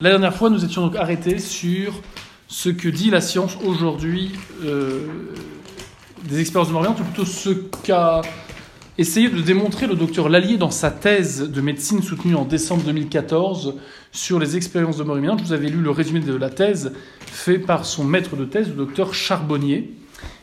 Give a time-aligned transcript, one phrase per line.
[0.00, 2.02] La dernière fois, nous étions donc arrêtés sur
[2.48, 4.32] ce que dit la science aujourd'hui
[4.64, 5.06] euh,
[6.24, 7.50] des expériences de mort vivante, ou plutôt ce
[7.84, 8.20] qu'a
[8.98, 13.76] essayé de démontrer le docteur Lallier dans sa thèse de médecine soutenue en décembre 2014
[14.10, 15.42] sur les expériences de mort imminente.
[15.42, 18.74] Vous avais lu le résumé de la thèse fait par son maître de thèse, le
[18.74, 19.94] docteur Charbonnier.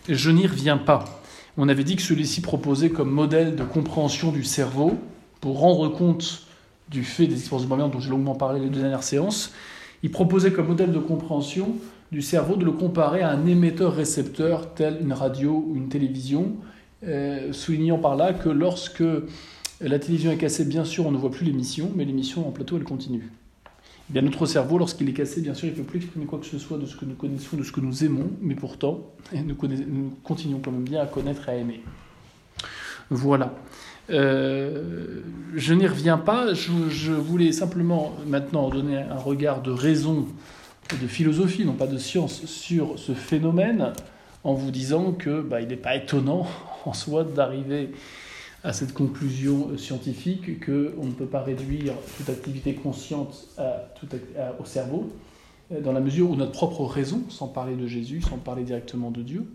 [0.08, 1.22] Je n'y reviens pas.
[1.58, 4.98] On avait dit que celui-ci proposait comme modèle de compréhension du cerveau
[5.42, 6.48] pour rendre compte
[6.92, 9.54] du fait des expériences de dont j'ai longuement parlé les deux dernières séances,
[10.04, 11.76] il proposait comme modèle de compréhension
[12.12, 16.56] du cerveau de le comparer à un émetteur-récepteur tel une radio ou une télévision,
[17.08, 19.04] euh, soulignant par là que lorsque
[19.80, 22.78] la télévision est cassée, bien sûr, on ne voit plus l'émission, mais l'émission en plateau,
[22.78, 23.32] elle continue.
[24.10, 26.40] Eh bien, notre cerveau, lorsqu'il est cassé, bien sûr, il ne peut plus exprimer quoi
[26.40, 29.08] que ce soit de ce que nous connaissons, de ce que nous aimons, mais pourtant,
[29.34, 31.82] nous continuons quand même bien à connaître et à aimer.
[33.10, 33.56] Voilà.
[34.12, 35.22] Euh,
[35.56, 36.54] je n'y reviens pas.
[36.54, 40.28] Je, voulais simplement maintenant donner un regard de raison,
[40.90, 43.94] de philosophie, non pas de science, sur ce phénomène,
[44.44, 46.48] en vous disant que bah, il n'est pas étonnant
[46.86, 47.92] en soi d'arriver
[48.64, 53.48] à cette conclusion scientifique qu'on ne peut pas réduire toute activité consciente
[54.60, 55.12] au cerveau,
[55.84, 59.24] dans la mesure où notre propre raison, sans parler de Jésus, sans parler directement de
[59.24, 59.46] Dieu,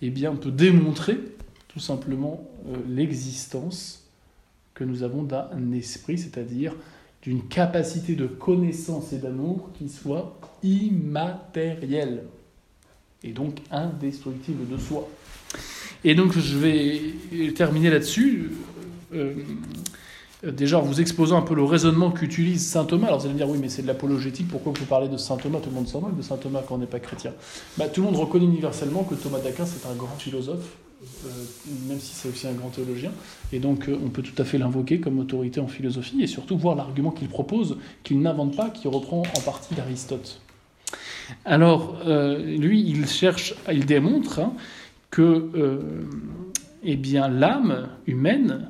[0.00, 1.18] eh bien, on peut démontrer
[1.68, 4.03] tout simplement euh, l'existence
[4.74, 6.74] que nous avons d'un esprit, c'est-à-dire
[7.22, 12.24] d'une capacité de connaissance et d'amour qui soit immatérielle
[13.22, 15.08] et donc indestructible de soi.
[16.04, 17.00] Et donc je vais
[17.54, 18.50] terminer là-dessus.
[19.14, 19.32] Euh,
[20.52, 23.06] déjà en vous exposant un peu le raisonnement qu'utilise saint Thomas.
[23.06, 25.36] Alors vous allez me dire, oui, mais c'est de l'apologétique, pourquoi vous parlez de saint
[25.36, 25.60] Thomas?
[25.60, 27.32] Tout le monde s'en moque de saint Thomas quand on n'est pas chrétien.
[27.78, 30.93] Bah, tout le monde reconnaît universellement que Thomas d'Aquin, c'est un grand philosophe, euh,
[31.88, 33.12] même si c'est aussi un grand théologien.
[33.52, 36.56] Et donc, euh, on peut tout à fait l'invoquer comme autorité en philosophie et surtout
[36.56, 40.40] voir l'argument qu'il propose, qu'il n'invente pas, qui reprend en partie d'Aristote.
[41.44, 44.52] Alors, euh, lui, il cherche, il démontre hein,
[45.10, 45.50] que
[46.82, 48.68] eh l'âme humaine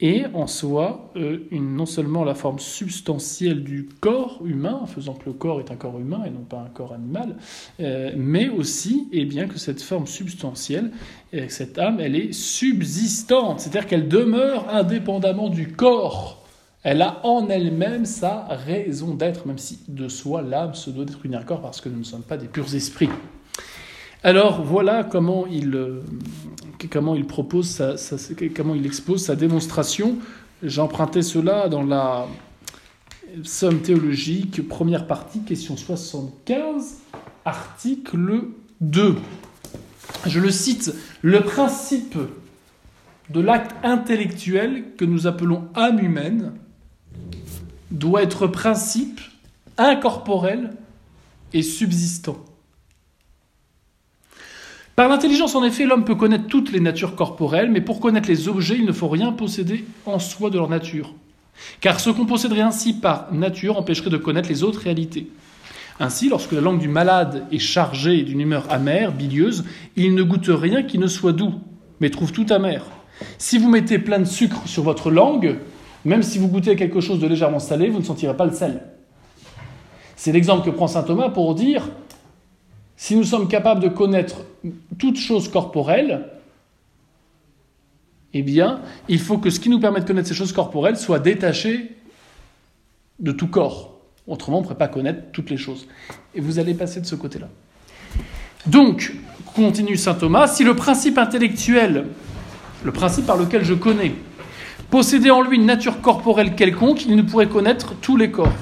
[0.00, 5.32] et en soi euh, non seulement la forme substantielle du corps humain, faisant que le
[5.32, 7.36] corps est un corps humain et non pas un corps animal,
[7.80, 10.92] euh, mais aussi eh bien que cette forme substantielle,
[11.34, 16.46] euh, cette âme, elle est subsistante, c'est-à-dire qu'elle demeure indépendamment du corps.
[16.84, 21.18] Elle a en elle-même sa raison d'être, même si de soi l'âme se doit d'être
[21.32, 23.10] un corps parce que nous ne sommes pas des purs esprits.
[24.22, 25.76] Alors voilà comment il,
[26.86, 27.82] comment il propose
[28.54, 30.18] comment il expose sa démonstration.
[30.62, 32.26] J'empruntais cela dans la
[33.42, 36.98] somme théologique, première partie, question 75,
[37.44, 38.44] article
[38.80, 39.16] 2.
[40.26, 42.16] Je le cite, le principe
[43.30, 46.52] de l'acte intellectuel que nous appelons âme humaine
[47.90, 49.20] doit être principe
[49.76, 50.72] incorporel
[51.52, 52.44] et subsistant.
[54.98, 58.48] Par l'intelligence, en effet, l'homme peut connaître toutes les natures corporelles, mais pour connaître les
[58.48, 61.14] objets, il ne faut rien posséder en soi de leur nature.
[61.80, 65.30] Car ce qu'on posséderait ainsi par nature empêcherait de connaître les autres réalités.
[66.00, 69.64] Ainsi, lorsque la langue du malade est chargée d'une humeur amère, bilieuse,
[69.94, 71.54] il ne goûte rien qui ne soit doux,
[72.00, 72.84] mais trouve tout amer.
[73.38, 75.58] Si vous mettez plein de sucre sur votre langue,
[76.04, 78.82] même si vous goûtez quelque chose de légèrement salé, vous ne sentirez pas le sel.
[80.16, 81.88] C'est l'exemple que prend saint Thomas pour dire
[82.96, 84.38] si nous sommes capables de connaître
[84.98, 86.28] toute chose corporelle,
[88.34, 91.18] eh bien, il faut que ce qui nous permet de connaître ces choses corporelles soit
[91.18, 91.96] détaché
[93.18, 93.98] de tout corps.
[94.26, 95.86] Autrement, on ne pourrait pas connaître toutes les choses.
[96.34, 97.48] Et vous allez passer de ce côté-là.
[98.66, 99.14] Donc,
[99.54, 102.06] continue saint Thomas, si le principe intellectuel,
[102.84, 104.12] le principe par lequel je connais,
[104.90, 108.52] possédait en lui une nature corporelle quelconque, il ne pourrait connaître tous les corps.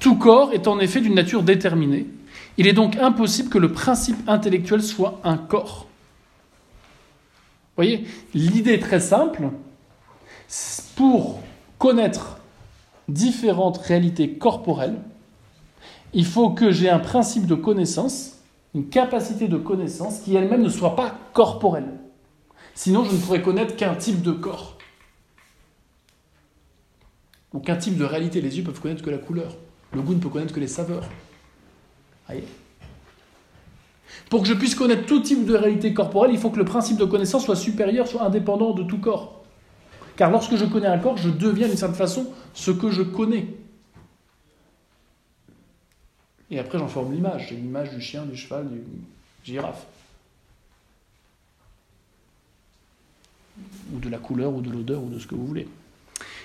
[0.00, 2.06] Tout corps est en effet d'une nature déterminée,
[2.58, 5.86] il est donc impossible que le principe intellectuel soit un corps.
[7.76, 9.50] Vous voyez, l'idée est très simple.
[10.96, 11.40] Pour
[11.78, 12.38] connaître
[13.08, 14.98] différentes réalités corporelles,
[16.14, 18.38] il faut que j'ai un principe de connaissance,
[18.74, 21.92] une capacité de connaissance qui elle-même ne soit pas corporelle.
[22.74, 24.78] Sinon, je ne pourrais connaître qu'un type de corps.
[27.52, 28.40] Donc un type de réalité.
[28.40, 29.56] Les yeux peuvent connaître que la couleur.
[29.92, 31.08] Le goût ne peut connaître que les saveurs.
[34.28, 36.96] Pour que je puisse connaître tout type de réalité corporelle, il faut que le principe
[36.96, 39.44] de connaissance soit supérieur, soit indépendant de tout corps.
[40.16, 43.46] Car lorsque je connais un corps, je deviens d'une certaine façon ce que je connais.
[46.50, 47.48] Et après, j'en forme l'image.
[47.50, 48.82] J'ai l'image du chien, du cheval, du
[49.44, 49.86] girafe.
[53.94, 55.68] Ou de la couleur, ou de l'odeur, ou de ce que vous voulez.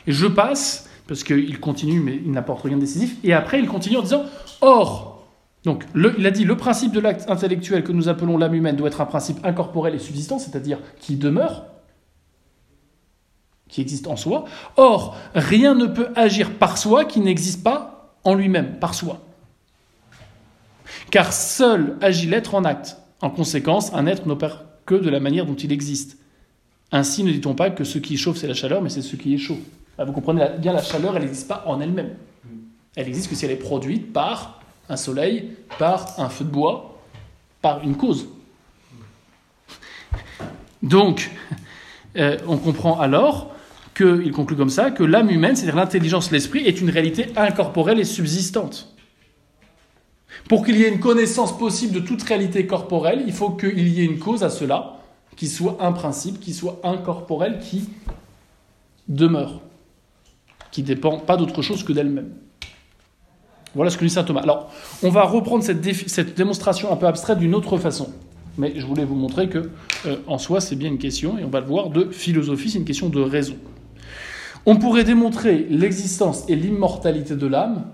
[0.08, 3.18] Et je passe parce qu'il continue, mais il n'apporte rien de décisif.
[3.24, 4.26] Et après, il continue en disant
[4.62, 5.21] Or,
[5.64, 8.88] donc, il a dit le principe de l'acte intellectuel que nous appelons l'âme humaine doit
[8.88, 11.66] être un principe incorporel et subsistant, c'est-à-dire qui demeure,
[13.68, 14.46] qui existe en soi.
[14.76, 19.22] Or, rien ne peut agir par soi qui n'existe pas en lui-même, par soi.
[21.12, 22.98] Car seul agit l'être en acte.
[23.22, 26.18] En conséquence, un être n'opère que de la manière dont il existe.
[26.92, 29.36] Ainsi, ne dit-on pas que ce qui chauffe, c'est la chaleur, mais c'est ce qui
[29.36, 29.60] est chaud.
[29.98, 32.16] Là, vous comprenez bien, la chaleur, elle n'existe pas en elle-même.
[32.96, 34.61] Elle existe que si elle est produite par
[34.92, 37.00] un soleil, par un feu de bois,
[37.62, 38.28] par une cause.
[40.84, 41.32] Donc,
[42.18, 43.56] euh, on comprend alors
[43.96, 48.04] qu'il conclut comme ça que l'âme humaine, c'est-à-dire l'intelligence, l'esprit, est une réalité incorporelle et
[48.04, 48.94] subsistante.
[50.50, 54.02] Pour qu'il y ait une connaissance possible de toute réalité corporelle, il faut qu'il y
[54.02, 54.98] ait une cause à cela,
[55.38, 57.90] qui soit un principe, qui soit incorporel, qui
[59.08, 59.62] demeure,
[60.72, 62.34] qui dépend pas d'autre chose que d'elle-même.
[63.74, 64.42] Voilà ce que dit saint Thomas.
[64.42, 64.72] Alors,
[65.02, 68.10] on va reprendre cette, démonstration un peu abstraite d'une autre façon.
[68.58, 69.70] Mais je voulais vous montrer que,
[70.06, 72.80] euh, en soi, c'est bien une question, et on va le voir, de philosophie, c'est
[72.80, 73.56] une question de raison.
[74.66, 77.86] On pourrait démontrer l'existence et l'immortalité de l'âme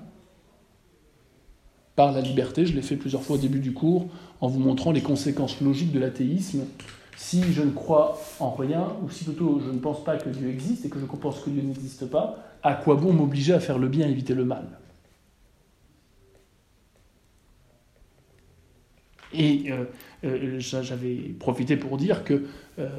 [1.96, 2.66] par la liberté.
[2.66, 4.08] Je l'ai fait plusieurs fois au début du cours
[4.42, 6.64] en vous montrant les conséquences logiques de l'athéisme.
[7.16, 10.50] Si je ne crois en rien, ou si plutôt je ne pense pas que Dieu
[10.50, 13.78] existe et que je pense que Dieu n'existe pas, à quoi bon m'obliger à faire
[13.78, 14.66] le bien et éviter le mal?
[19.34, 19.86] Et euh,
[20.24, 22.46] euh, j'a- j'avais profité pour dire que
[22.80, 22.90] euh,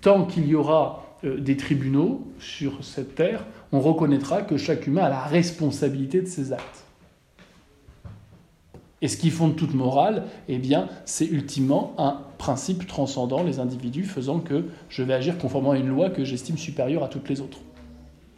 [0.00, 5.10] tant qu'il y aura des tribunaux sur cette terre, on reconnaîtra que chaque humain a
[5.10, 6.84] la responsabilité de ses actes.
[9.02, 14.04] Et ce qui fonde toute morale, eh bien, c'est ultimement un principe transcendant les individus,
[14.04, 17.40] faisant que je vais agir conformément à une loi que j'estime supérieure à toutes les
[17.40, 17.58] autres.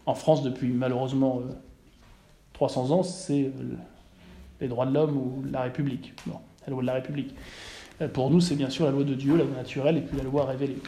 [0.06, 1.52] En France, depuis malheureusement euh,
[2.54, 3.50] 300 ans, c'est
[4.60, 6.14] les droits de l'homme ou la République.
[6.66, 7.34] La loi de la République.
[8.00, 10.16] Euh, Pour nous, c'est bien sûr la loi de Dieu, la loi naturelle, et puis
[10.16, 10.78] la loi révélée.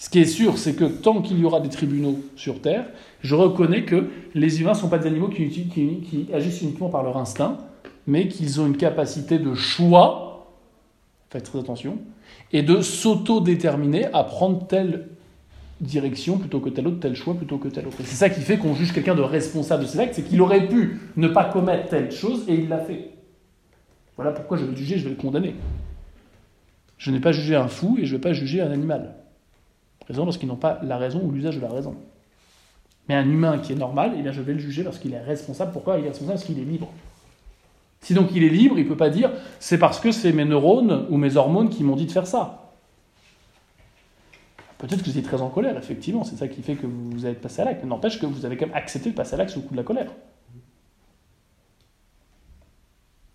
[0.00, 2.86] Ce qui est sûr, c'est que tant qu'il y aura des tribunaux sur Terre,
[3.20, 7.18] je reconnais que les humains ne sont pas des animaux qui, agissent uniquement par leur
[7.18, 7.58] instinct,
[8.06, 10.54] mais qu'ils ont une capacité de choix,
[11.28, 11.98] faites très attention,
[12.50, 15.06] et de s'auto-déterminer à prendre telle
[15.82, 17.98] direction plutôt que telle autre, tel choix plutôt que tel autre.
[18.00, 20.66] C'est ça qui fait qu'on juge quelqu'un de responsable de ses actes, c'est qu'il aurait
[20.66, 23.10] pu ne pas commettre telle chose et il l'a fait.
[24.20, 25.54] Voilà pourquoi je vais le juger, je vais le condamner.
[26.98, 29.14] Je n'ai pas jugé un fou et je ne vais pas juger un animal.
[30.06, 31.96] Raison parce qu'ils n'ont pas la raison ou l'usage de la raison.
[33.08, 35.22] Mais un humain qui est normal, eh bien je vais le juger parce qu'il est
[35.22, 35.72] responsable.
[35.72, 36.34] Pourquoi il est responsable?
[36.34, 36.92] Parce qu'il est libre.
[38.02, 40.44] Si donc il est libre, il ne peut pas dire c'est parce que c'est mes
[40.44, 42.74] neurones ou mes hormones qui m'ont dit de faire ça.
[44.76, 47.36] Peut-être que vous êtes très en colère, effectivement, c'est ça qui fait que vous avez
[47.36, 47.86] passé à l'acte.
[47.86, 49.82] N'empêche que vous avez quand même accepté de passer à l'acte le coup de la
[49.82, 50.10] colère.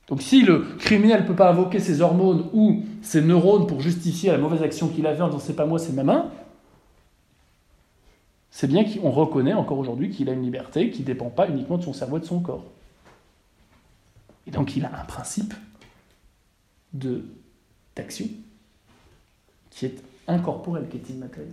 [0.08, 4.32] Donc si le criminel ne peut pas invoquer ses hormones ou ses neurones pour justifier
[4.32, 6.32] la mauvaise action qu'il a fait en disant c'est pas moi, c'est ma main,
[8.52, 11.78] c'est bien qu'on reconnaît encore aujourd'hui qu'il a une liberté qui ne dépend pas uniquement
[11.78, 12.64] de son cerveau et de son corps.
[14.48, 15.54] Et donc il a un principe
[16.94, 18.28] d'action
[19.72, 21.52] qui est incorporel, qui est immatériel.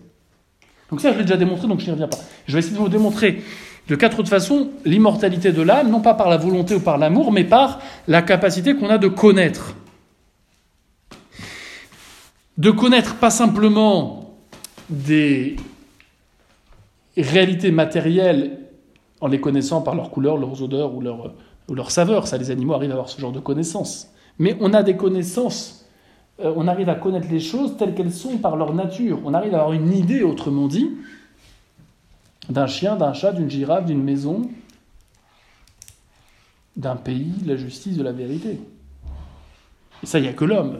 [0.91, 2.19] Donc ça, je l'ai déjà démontré, donc je n'y reviens pas.
[2.47, 3.43] Je vais essayer de vous démontrer
[3.89, 7.33] de quatre autres façons l'immortalité de l'âme, non pas par la volonté ou par l'amour,
[7.33, 9.75] mais par la capacité qu'on a de connaître.
[12.59, 14.37] De connaître pas simplement
[14.89, 15.57] des
[17.17, 18.59] réalités matérielles
[19.21, 21.35] en les connaissant par leur couleur, leurs odeurs ou leur,
[21.69, 22.27] ou leur saveur.
[22.27, 24.09] Ça, les animaux arrivent à avoir ce genre de connaissances.
[24.39, 25.87] Mais on a des connaissances,
[26.41, 29.21] euh, on arrive à connaître les choses telles qu'elles sont par leur nature.
[29.25, 30.91] On arrive à avoir une idée, autrement dit,
[32.49, 34.51] d'un chien, d'un chat, d'une girafe, d'une maison,
[36.77, 38.59] d'un pays, de la justice, de la vérité.
[40.03, 40.79] Et ça, il n'y a que l'homme.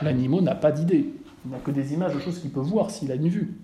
[0.00, 1.12] L'animal n'a pas d'idée.
[1.44, 3.54] Il n'a que des images de choses qu'il peut voir s'il a une vue.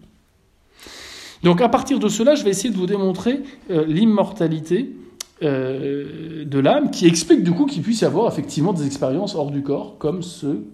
[1.43, 4.97] Donc à partir de cela, je vais essayer de vous démontrer euh, l'immortalité
[5.43, 9.51] euh, de l'âme, qui explique du coup qu'il puisse y avoir effectivement des expériences hors
[9.51, 10.65] du corps, comme ceux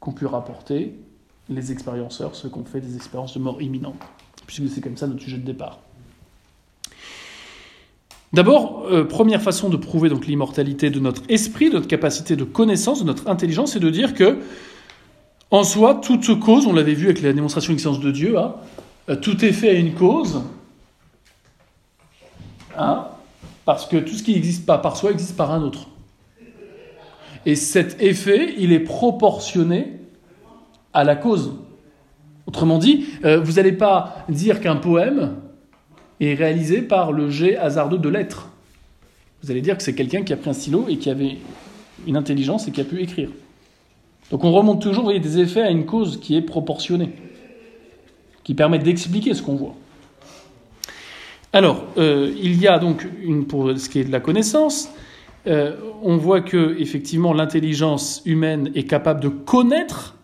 [0.00, 0.94] qu'ont pu rapporter
[1.48, 3.96] les expérienceurs, ceux qui ont fait des expériences de mort imminente,
[4.46, 5.78] puisque c'est comme ça notre sujet de départ.
[8.32, 12.42] D'abord, euh, première façon de prouver donc l'immortalité de notre esprit, de notre capacité de
[12.42, 14.40] connaissance, de notre intelligence, c'est de dire que,
[15.52, 18.56] en soi, toute cause, on l'avait vu avec la démonstration de l'existence de Dieu, hein,
[19.08, 20.42] euh, tout effet a une cause,
[22.76, 23.06] hein,
[23.64, 25.86] parce que tout ce qui n'existe pas par soi existe par un autre.
[27.46, 30.00] Et cet effet, il est proportionné
[30.92, 31.52] à la cause.
[32.46, 35.36] Autrement dit, euh, vous n'allez pas dire qu'un poème
[36.20, 38.50] est réalisé par le jet hasardeux de lettres.
[39.42, 41.38] Vous allez dire que c'est quelqu'un qui a pris un stylo et qui avait
[42.06, 43.30] une intelligence et qui a pu écrire.
[44.30, 47.10] Donc on remonte toujours, vous voyez, des effets à une cause qui est proportionnée,
[48.42, 49.74] qui permet d'expliquer ce qu'on voit.
[51.52, 54.90] Alors, euh, il y a donc, une, pour ce qui est de la connaissance,
[55.46, 60.16] euh, on voit que effectivement l'intelligence humaine est capable de connaître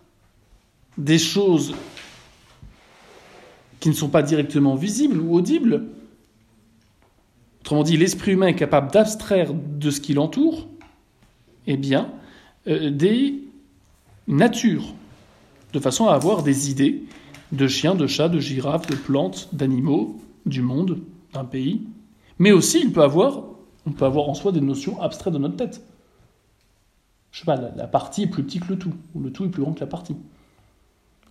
[0.97, 1.75] des choses
[3.81, 5.87] qui ne sont pas directement visibles ou audibles.
[7.61, 10.69] Autrement dit, l'esprit humain est capable d'abstraire de ce qui l'entoure,
[11.67, 12.13] eh bien,
[12.69, 13.43] euh, des
[14.29, 14.95] natures,
[15.73, 17.03] de façon à avoir des idées
[17.53, 21.01] de chiens, de chats, de girafes, de plantes, d'animaux, du monde,
[21.33, 21.83] d'un pays.
[22.39, 23.45] Mais aussi, il peut avoir,
[23.87, 25.83] on peut avoir en soi des notions abstraites de notre tête.
[27.33, 29.49] Je sais pas, la, partie est plus petite que le tout, ou le tout est
[29.49, 30.17] plus grand que la partie.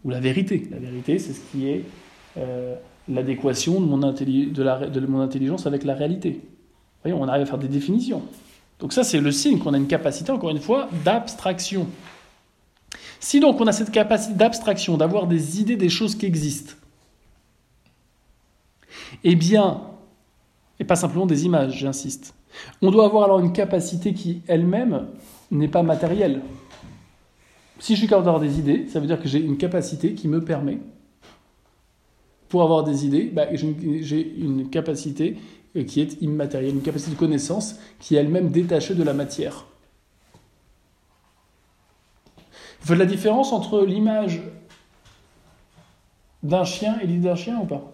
[0.03, 0.68] Ou la vérité.
[0.72, 1.84] La vérité, c'est ce qui est
[2.39, 2.75] euh,
[3.08, 6.31] l'adéquation de, mon intelligence avec la réalité.
[6.31, 8.22] Vous voyez, on arrive à faire des définitions.
[8.79, 11.88] Donc ça, c'est le signe qu'on a une capacité, encore une fois, d'abstraction.
[13.19, 16.74] Si donc on a cette capacité d'abstraction, d'avoir des idées des choses qui existent,
[19.24, 19.81] eh bien,
[20.79, 22.34] et pas simplement des images, j'insiste,
[22.81, 25.08] on doit avoir alors une capacité qui elle-même
[25.51, 26.41] n'est pas matérielle.
[27.79, 30.27] Si je suis capable d'avoir des idées, ça veut dire que j'ai une capacité qui
[30.27, 30.79] me permet,
[32.50, 35.38] pour avoir des idées, bah, j'ai une capacité
[35.88, 39.65] qui est immatérielle, une capacité de connaissance qui est elle-même détachée de la matière.
[42.82, 44.41] Vous faites la différence entre l'image
[46.41, 47.91] d'un chien et l'idée d'un chien ou pas?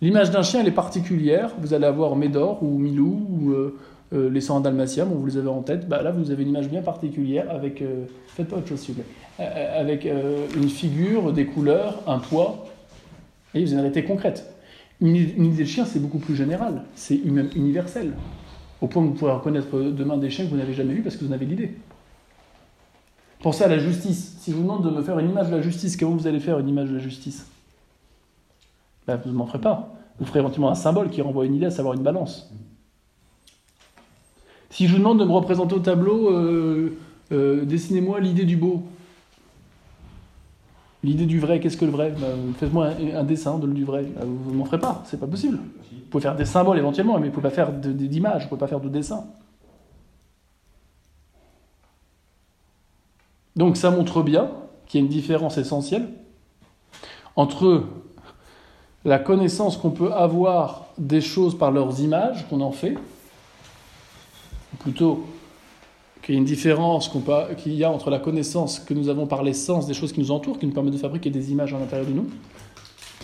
[0.00, 1.54] L'image d'un chien, elle est particulière.
[1.58, 3.78] Vous allez avoir Médor ou Milou ou euh,
[4.12, 5.88] euh, les 100 Dalmatia, bon, vous les avez en tête.
[5.88, 9.02] Bah, là, vous avez une image bien particulière avec, euh, faites pas chose s'il vous
[9.02, 12.66] plaît, avec une figure, des couleurs, un poids.
[13.54, 14.52] Vous avez une réalité concrète.
[15.00, 18.14] Une, idée de chien, c'est beaucoup plus général, c'est même universel.
[18.80, 21.16] Au point que vous pourrez reconnaître demain des chiens que vous n'avez jamais vus parce
[21.16, 21.76] que vous en avez l'idée.
[23.40, 24.36] Pensez à la justice.
[24.40, 26.40] Si je vous demande de me faire une image de la justice, comment vous allez
[26.40, 27.46] faire une image de la justice?
[29.06, 29.94] Ben, Vous ne m'en ferez pas.
[30.18, 32.50] Vous ferez éventuellement un symbole qui renvoie une idée, à savoir une balance.
[34.70, 36.96] Si je vous demande de me représenter au tableau, euh,
[37.32, 38.82] euh, dessinez-moi l'idée du beau.
[41.04, 42.14] L'idée du vrai, qu'est-ce que le vrai?
[42.18, 44.04] Ben, Faites-moi un, dessin de, du vrai.
[44.04, 45.58] Ben, vous ne m'en ferez pas, c'est pas possible.
[45.58, 48.48] Vous pouvez faire des symboles éventuellement, mais vous ne pouvez pas faire d'images, vous ne
[48.48, 49.26] pouvez pas faire de dessin.
[53.54, 54.50] Donc ça montre bien
[54.86, 56.08] qu'il y a une différence essentielle
[57.36, 57.84] entre
[59.04, 62.96] la connaissance qu'on peut avoir des choses par leurs images qu'on en fait,
[64.72, 65.26] ou plutôt
[66.24, 67.10] qu'il y a une différence
[67.58, 70.20] qu'il y a entre la connaissance que nous avons par les sens des choses qui
[70.20, 72.26] nous entourent, qui nous permettent de fabriquer des images à l'intérieur de nous,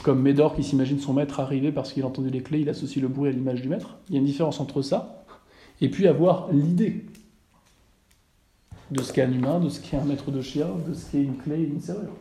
[0.03, 3.01] comme Médor qui s'imagine son maître arriver parce qu'il a entendu les clés, il associe
[3.01, 3.97] le bruit à l'image du maître.
[4.09, 5.25] Il y a une différence entre ça
[5.81, 7.07] et puis avoir l'idée
[8.91, 11.23] de ce qu'est un humain, de ce qu'est un maître de chien, de ce qu'est
[11.23, 12.17] une clé et une serrure.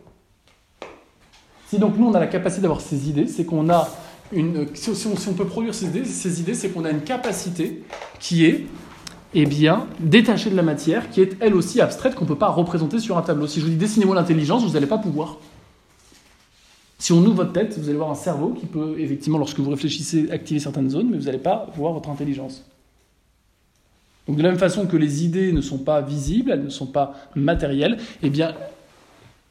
[1.67, 3.89] Si donc nous on a la capacité d'avoir ces idées, c'est qu'on a
[4.31, 4.67] une.
[4.75, 7.83] Si on, peut produire ces idées, ces idées c'est qu'on a une capacité
[8.19, 8.65] qui est
[9.33, 12.49] eh bien, détachée de la matière, qui est elle aussi abstraite, qu'on ne peut pas
[12.49, 13.47] représenter sur un tableau.
[13.47, 15.37] Si je vous dis dessinez-moi l'intelligence, vous n'allez pas pouvoir.
[16.97, 19.69] Si on ouvre votre tête, vous allez voir un cerveau qui peut, effectivement, lorsque vous
[19.69, 22.65] réfléchissez, activer certaines zones, mais vous n'allez pas voir votre intelligence.
[24.27, 26.87] Donc de la même façon que les idées ne sont pas visibles, elles ne sont
[26.87, 28.53] pas matérielles, eh bien,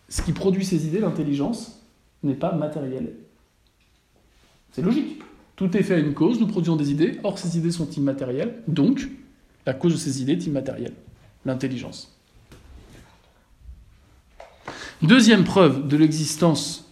[0.08, 1.80] ce qui produit ces idées, l'intelligence,
[2.22, 3.14] n'est pas matériel.
[4.72, 5.22] C'est logique.
[5.56, 8.62] Tout est fait à une cause, nous produisons des idées, or ces idées sont immatérielles,
[8.68, 9.08] donc
[9.68, 10.94] la cause de ces idées est immatérielle,
[11.44, 12.10] l'intelligence.
[15.02, 16.90] Deuxième preuve de l'existence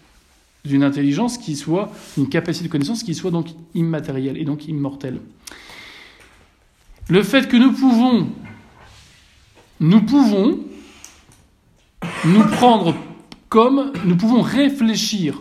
[0.62, 5.20] d'une intelligence qui soit une capacité de connaissance qui soit donc immatérielle et donc immortelle.
[7.08, 8.28] Le fait que nous pouvons,
[9.80, 10.58] nous pouvons
[12.26, 12.94] nous prendre
[13.48, 15.40] comme nous pouvons réfléchir.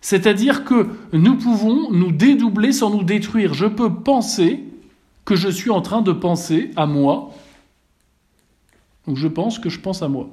[0.00, 3.54] C'est-à-dire que nous pouvons nous dédoubler sans nous détruire.
[3.54, 4.62] Je peux penser
[5.26, 7.34] que je suis en train de penser à moi.
[9.06, 10.28] Donc je pense que je pense à moi,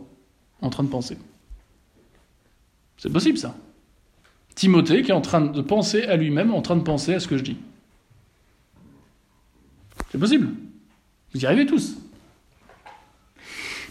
[0.61, 1.17] en train de penser.
[2.97, 3.55] C'est possible ça.
[4.55, 7.27] Timothée qui est en train de penser à lui-même, en train de penser à ce
[7.27, 7.57] que je dis.
[10.11, 10.49] C'est possible.
[11.33, 11.97] Vous y arrivez tous.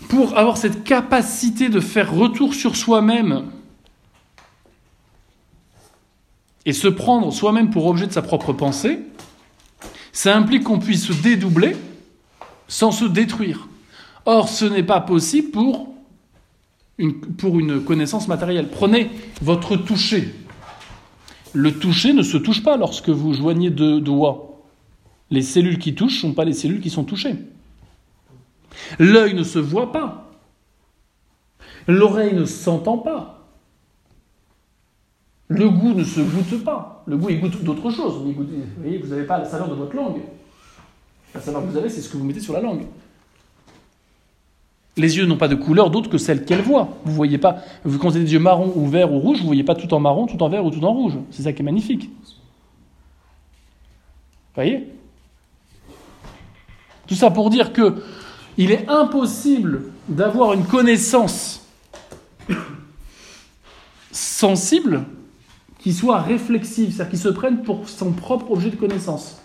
[0.09, 3.51] Pour avoir cette capacité de faire retour sur soi-même
[6.65, 9.01] et se prendre soi-même pour objet de sa propre pensée,
[10.13, 11.77] ça implique qu'on puisse se dédoubler
[12.69, 13.69] sans se détruire.
[14.25, 15.95] Or, ce n'est pas possible pour
[16.99, 18.69] une, connaissance matérielle.
[18.69, 20.35] Prenez votre toucher.
[21.55, 24.63] Le toucher ne se touche pas lorsque vous joignez deux doigts.
[25.31, 27.37] Les cellules qui touchent ne sont pas les cellules qui sont touchées.
[28.99, 30.31] L'œil ne se voit pas.
[31.89, 33.42] L'oreille ne s'entend pas.
[35.55, 37.03] Le goût ne se goûte pas.
[37.07, 38.15] Le goût, il goûte d'autres choses.
[38.15, 38.33] Vous
[38.79, 40.21] voyez, vous n'avez pas la saveur de votre langue.
[41.35, 42.87] La saveur que vous avez, c'est ce que vous mettez sur la langue.
[44.97, 46.89] Les yeux n'ont pas de couleur d'autre que celle qu'elles voient.
[47.05, 49.75] Vous voyez pas, vous avez des yeux marrons ou verts ou rouges, vous voyez pas
[49.75, 51.15] tout en marron, tout en vert ou tout en rouge.
[51.31, 52.11] C'est ça qui est magnifique.
[54.49, 54.89] Vous voyez?
[57.07, 58.03] Tout ça pour dire que
[58.59, 61.67] il est impossible d'avoir une connaissance
[64.11, 65.05] sensible
[65.83, 69.43] qui soit réflexive, c'est-à-dire qui se prenne pour son propre objet de connaissance.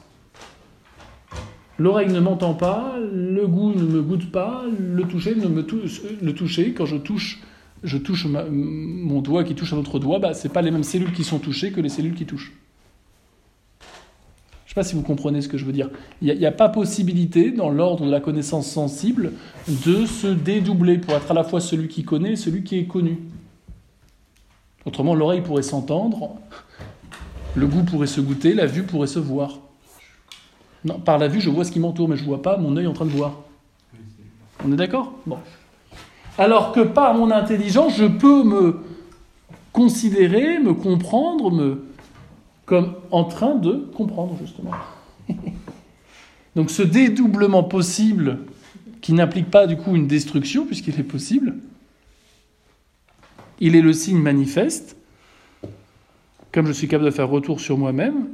[1.79, 6.01] L'oreille ne m'entend pas, le goût ne me goûte pas, le toucher ne me touche.
[6.21, 7.41] Le toucher, quand je touche,
[7.83, 11.11] je touche mon doigt qui touche un autre doigt, bah, ce pas les mêmes cellules
[11.11, 12.53] qui sont touchées que les cellules qui touchent.
[13.81, 15.89] Je ne sais pas si vous comprenez ce que je veux dire.
[16.21, 19.33] Il n'y a, a, pas possibilité, dans l'ordre de la connaissance sensible,
[19.67, 22.85] de se dédoubler pour être à la fois celui qui connaît et celui qui est
[22.85, 23.17] connu.
[24.87, 26.37] Autrement, l'oreille pourrait s'entendre,
[27.55, 29.59] le goût pourrait se goûter, la vue pourrait se voir.
[30.85, 32.77] Non, par la vue, je vois ce qui m'entoure, mais je ne vois pas mon
[32.77, 33.33] œil en train de voir.
[34.63, 35.11] On est d'accord?
[35.25, 35.39] Bon.
[36.37, 38.79] Alors que par mon intelligence, je peux me
[39.73, 41.83] considérer, me comprendre, me
[42.65, 44.71] comme en train de comprendre justement.
[46.55, 48.39] Donc ce dédoublement possible,
[49.01, 51.55] qui n'implique pas du coup une destruction, puisqu'il est possible,
[53.59, 54.97] il est le signe manifeste,
[56.51, 58.27] comme je suis capable de faire retour sur moi-même,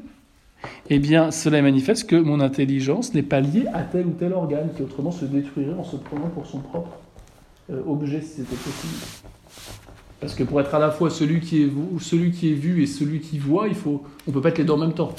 [0.90, 4.70] eh bien, cela manifeste que mon intelligence n'est pas liée à tel ou tel organe
[4.76, 6.98] qui autrement se détruirait en se prenant pour son propre
[7.72, 8.94] euh, objet si c'était possible.
[10.20, 12.88] Parce que pour être à la fois celui qui est, celui qui est vu et
[12.88, 15.14] celui qui voit, il faut, on ne peut pas être les deux en même temps.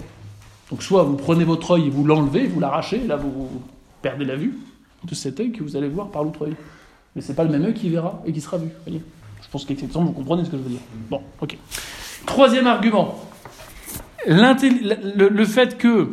[0.70, 3.48] Donc soit vous prenez votre œil et vous l'enlevez, vous l'arrachez, là vous,
[4.00, 4.54] perdez la vue
[5.04, 6.54] de cet œil que vous allez voir par l'autre œil.
[7.14, 8.68] Mais c'est pas le même œil qui verra et qui sera vu.
[8.86, 9.02] Voyez
[9.54, 10.80] pense qu'exceptement vous comprenez ce que je veux dire.
[11.08, 11.56] Bon, ok.
[12.26, 13.20] Troisième argument
[14.26, 16.08] le, fait que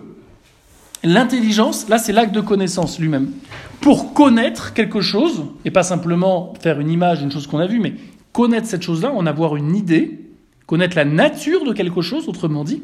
[1.04, 3.32] l'intelligence, là c'est l'acte de connaissance lui-même.
[3.80, 7.80] Pour connaître quelque chose, et pas simplement faire une image d'une chose qu'on a vue,
[7.80, 7.96] mais
[8.32, 10.20] connaître cette chose-là, en avoir une idée,
[10.68, 12.84] connaître la nature de quelque chose, autrement dit,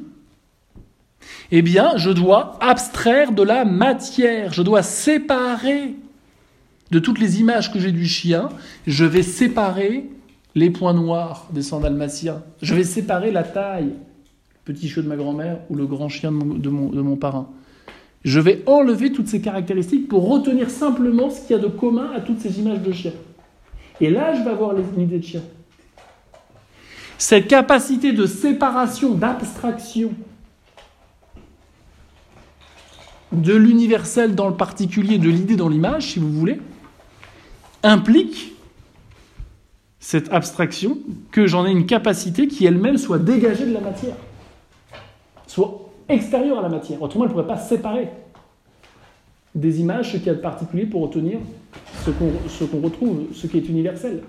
[1.52, 5.94] eh bien, je dois abstraire de la matière, je dois séparer
[6.90, 8.50] de toutes les images que j'ai du chien,
[8.88, 10.10] je vais séparer
[10.58, 12.10] les points noirs des sandales
[12.64, 13.94] je vais séparer la taille,
[14.66, 17.48] petit chiot de ma grand-mère ou le grand chien de mon, parrain.
[18.26, 22.10] Je vais enlever toutes ces caractéristiques pour retenir simplement ce qu'il y a de commun
[22.16, 23.12] à toutes ces images de chien.
[24.02, 25.44] Et là, je vais avoir une idée de chien.
[27.20, 30.10] Cette capacité de séparation, d'abstraction
[33.32, 36.60] de l'universel dans le particulier, de l'idée dans l'image, si vous voulez,
[37.84, 38.57] implique
[40.10, 41.00] cette abstraction
[41.32, 44.16] que j'en ai une capacité qui elle-même soit dégagée de la matière
[45.48, 47.02] soit extérieure à la matière.
[47.02, 48.08] Autrement, elle ne pourrait pas séparer
[49.54, 51.40] des images ce qu'il y a de particulier pour retenir
[52.06, 52.12] ce
[52.64, 54.24] qu'on retrouve, ce qui est universel.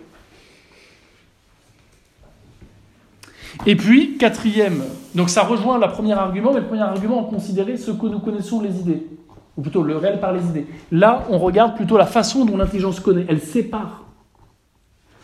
[3.64, 4.82] Et puis, quatrième,
[5.14, 8.18] donc ça rejoint le premier argument, mais le premier argument, on considérait ce que nous
[8.18, 9.06] connaissons les idées,
[9.56, 10.66] ou plutôt le réel par les idées.
[10.90, 13.26] Là, on regarde plutôt la façon dont l'intelligence connaît.
[13.28, 14.07] Elle sépare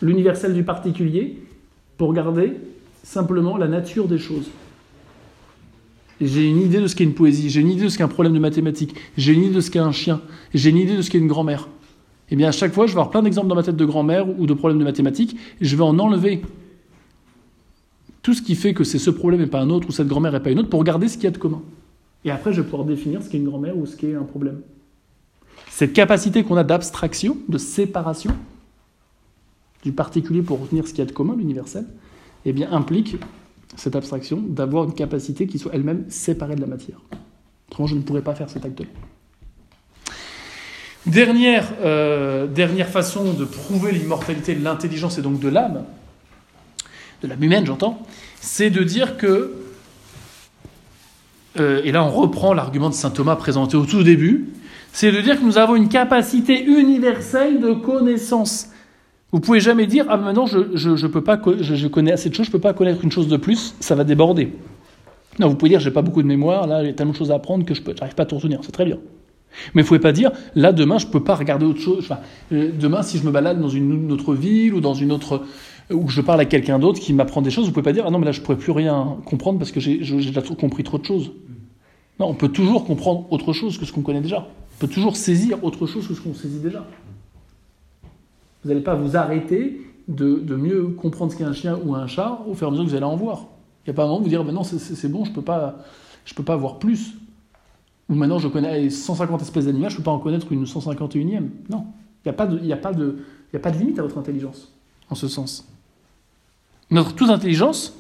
[0.03, 1.39] l'universel du particulier
[1.97, 2.53] pour garder
[3.03, 4.51] simplement la nature des choses.
[6.21, 8.09] J'ai une idée de ce qu'est une poésie, j'ai une idée de ce qu'est un
[8.09, 10.21] problème de mathématiques, j'ai une idée de ce qu'est un chien,
[10.55, 11.69] j'ai une idée de ce qu'est une grand-mère.
[12.31, 14.27] Eh bien, à chaque fois, je vais avoir plein d'exemples dans ma tête de grand-mère
[14.39, 16.43] ou de problèmes de mathématiques, et je vais en enlever
[18.23, 20.35] tout ce qui fait que c'est ce problème et pas un autre, ou cette grand-mère
[20.35, 21.63] et pas une autre, pour regarder ce qu'il y a de commun.
[22.25, 24.61] Et après, je vais pouvoir définir ce qu'est une grand-mère ou ce qu'est un problème.
[25.69, 28.31] Cette capacité qu'on a d'abstraction, de séparation
[29.85, 31.85] du particulier pour retenir ce qu'il y a de commun, l'universel,
[32.45, 33.17] eh bien, implique
[33.77, 36.99] cette abstraction, d'avoir une capacité qui soit elle-même séparée de la matière.
[37.69, 38.87] Autrement, je ne pourrais pas faire cet acte-là.
[41.07, 45.85] Dernière, euh, dernière façon de prouver l'immortalité de l'intelligence et donc de l'âme,
[47.23, 48.01] de l'âme humaine j'entends,
[48.41, 49.55] c'est de dire que,
[51.59, 54.47] euh, et là on reprend l'argument de saint Thomas présenté au tout début,
[54.93, 58.69] c'est de dire que nous avons une capacité universelle de connaissance.
[59.35, 62.47] Vous pouvez jamais dire ah maintenant je, je, peux pas je, connais assez de choses,
[62.47, 64.53] je peux pas connaître une chose de plus, ça va déborder.
[65.41, 67.35] Non, vous pouvez dire j'ai pas beaucoup de mémoire, là j'ai tellement de choses à
[67.35, 68.99] apprendre que je n'arrive pas à tout retenir, c'est très bien.
[69.75, 72.05] Mais vous pouvez pas dire là demain je peux pas regarder autre chose.
[72.05, 72.21] Enfin,
[72.53, 75.43] euh, demain si je me balade dans une, autre ville ou dans une autre
[75.91, 78.13] ou je parle à quelqu'un d'autre qui m'apprend des choses, vous pouvez pas dire ah
[78.13, 81.05] non mais là je pourrais plus rien comprendre parce que j'ai déjà compris trop de
[81.05, 81.33] choses.
[82.21, 84.47] Non, on peut toujours comprendre autre chose que ce qu'on connaît déjà.
[84.77, 86.87] On peut toujours saisir autre chose que ce qu'on saisit déjà.
[88.65, 92.41] Vous n'allez pas vous arrêter de, mieux comprendre ce qu'est un chien ou un chat
[92.47, 93.47] au fur et à mesure que vous allez en voir.
[93.87, 95.43] Il n'y a pas un moment où vous dire ben non c'est bon, je peux
[95.43, 95.79] pas
[96.25, 97.15] je peux pas voir plus.
[98.09, 101.49] Ou maintenant je connais 150 espèces d'animaux, je ne peux pas en connaître une 151e.
[101.71, 101.87] Non,
[102.25, 103.19] il n'y a, pas de,
[103.79, 104.73] limite à votre intelligence
[105.11, 105.69] en ce sens.
[106.91, 107.95] Notre toute intelligence,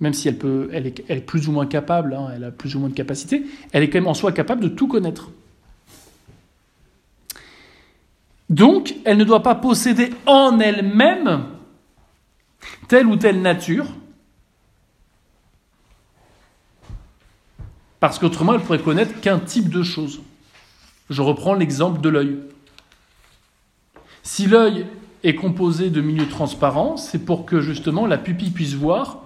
[0.00, 2.88] même si elle, peut, est plus ou moins capable, hein, elle a plus ou moins
[2.88, 5.30] de capacité, elle est quand même en soi capable de tout connaître.
[8.50, 11.46] Donc, elle ne doit pas posséder en elle-même
[12.88, 13.86] telle ou telle nature,
[18.00, 20.20] parce qu'autrement, elle pourrait connaître qu'un type de chose.
[21.08, 22.38] Je reprends l'exemple de l'œil.
[24.22, 24.86] Si l'œil
[25.22, 29.22] est composé de milieux transparents, c'est pour que justement la pupille puisse voir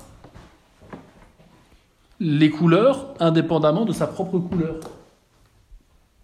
[2.21, 4.81] les couleurs indépendamment de sa propre couleur.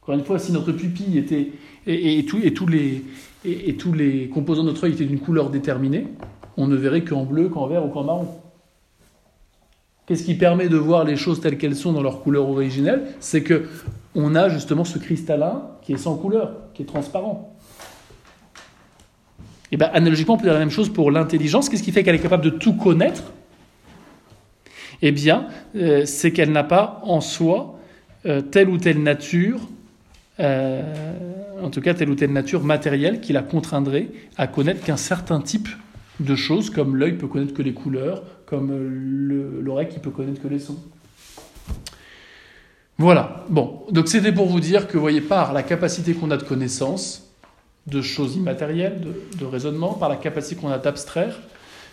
[0.03, 1.53] Encore une fois, si notre pupille était
[1.87, 6.07] et, tous les, composants de notre œil étaient d'une couleur déterminée,
[6.57, 8.29] on ne verrait qu'en bleu, qu'en vert ou qu'en marron.
[10.07, 13.07] Qu'est-ce qui permet de voir les choses telles qu'elles sont dans leur couleur originelle?
[13.21, 13.69] C'est que
[14.15, 17.57] on a justement ce cristallin qui est sans couleur, qui est transparent.
[19.73, 21.69] Et bien, analogiquement, on peut dire la même chose pour l'intelligence.
[21.69, 23.23] Qu'est-ce qui fait qu'elle est capable de tout connaître?
[25.03, 27.79] Eh bien, euh, c'est qu'elle n'a pas en soi
[28.27, 29.61] euh, telle ou telle nature,
[30.41, 30.83] euh,
[31.63, 35.41] en tout cas telle ou telle nature matérielle qui la contraindrait à connaître qu'un certain
[35.41, 35.69] type
[36.21, 38.73] de choses, comme l'œil peut connaître que les couleurs, comme
[39.63, 40.79] l'oreille qui peut connaître que les sons.
[42.99, 46.37] Voilà, bon, donc c'était pour vous dire que, vous voyez, par la capacité qu'on a
[46.37, 47.33] de connaissance,
[47.87, 49.01] de choses immatérielles,
[49.39, 51.41] de, raisonnement, par la capacité qu'on a d'abstraire,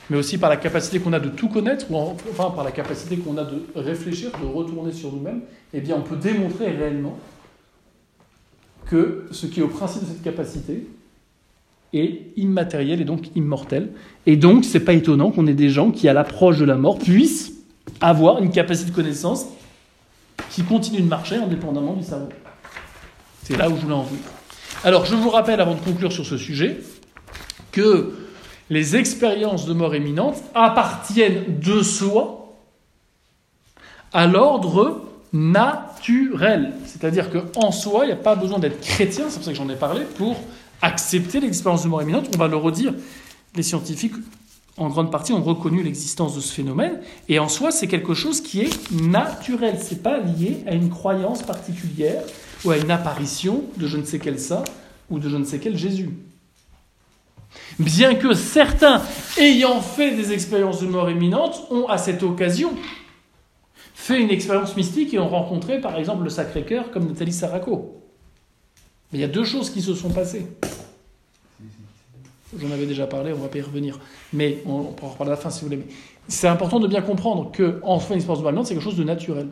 [0.09, 3.15] mais aussi par la capacité qu'on a de tout connaître, ou enfin par la capacité
[3.15, 7.17] qu'on a de réfléchir, de retourner sur nous-mêmes, eh bien on peut démontrer réellement
[8.89, 10.87] que ce qui est au principe de cette capacité
[11.93, 13.89] est immatériel et donc immortel.
[14.25, 16.97] Et donc, c'est pas étonnant qu'on ait des gens qui, à l'approche de la mort,
[16.97, 17.53] puissent
[18.01, 19.45] avoir une capacité de connaissance
[20.51, 22.29] qui continue de marcher indépendamment du cerveau.
[23.43, 24.21] C'est là où je voulais en venir.
[24.83, 26.77] Alors, je vous rappelle, avant de conclure sur ce sujet,
[27.71, 28.13] que
[28.69, 32.55] les expériences de mort imminente appartiennent de soi
[34.13, 35.01] à l'ordre
[35.33, 35.96] naturel.
[36.03, 39.69] C'est-à-dire qu'en soi, il n'y a pas besoin d'être chrétien, c'est pour ça que j'en
[39.69, 40.37] ai parlé, pour
[40.81, 42.29] accepter l'expérience de mort imminente.
[42.33, 42.93] On va le redire,
[43.55, 44.13] les scientifiques,
[44.77, 48.41] en grande partie, ont reconnu l'existence de ce phénomène, et en soi, c'est quelque chose
[48.41, 49.77] qui est naturel.
[49.81, 52.21] C'est pas lié à une croyance particulière,
[52.63, 54.63] ou à une apparition de je ne sais quel saint
[55.09, 56.09] ou de je ne sais quel Jésus.
[57.79, 59.01] Bien que certains,
[59.37, 62.73] ayant fait des expériences de mort imminente, ont à cette occasion
[63.97, 67.99] fait une expérience mystique et ont rencontré par exemple le Sacré-Cœur comme Nathalie Saraco.
[69.11, 70.45] Mais il y a deux choses qui se sont passées.
[72.57, 73.99] J'en avais déjà parlé, on va pas y revenir.
[74.31, 75.83] Mais on, pourra en reparler à la fin si vous voulez.
[76.27, 79.47] C'est important de bien comprendre que en une expérience de c'est quelque chose de naturel.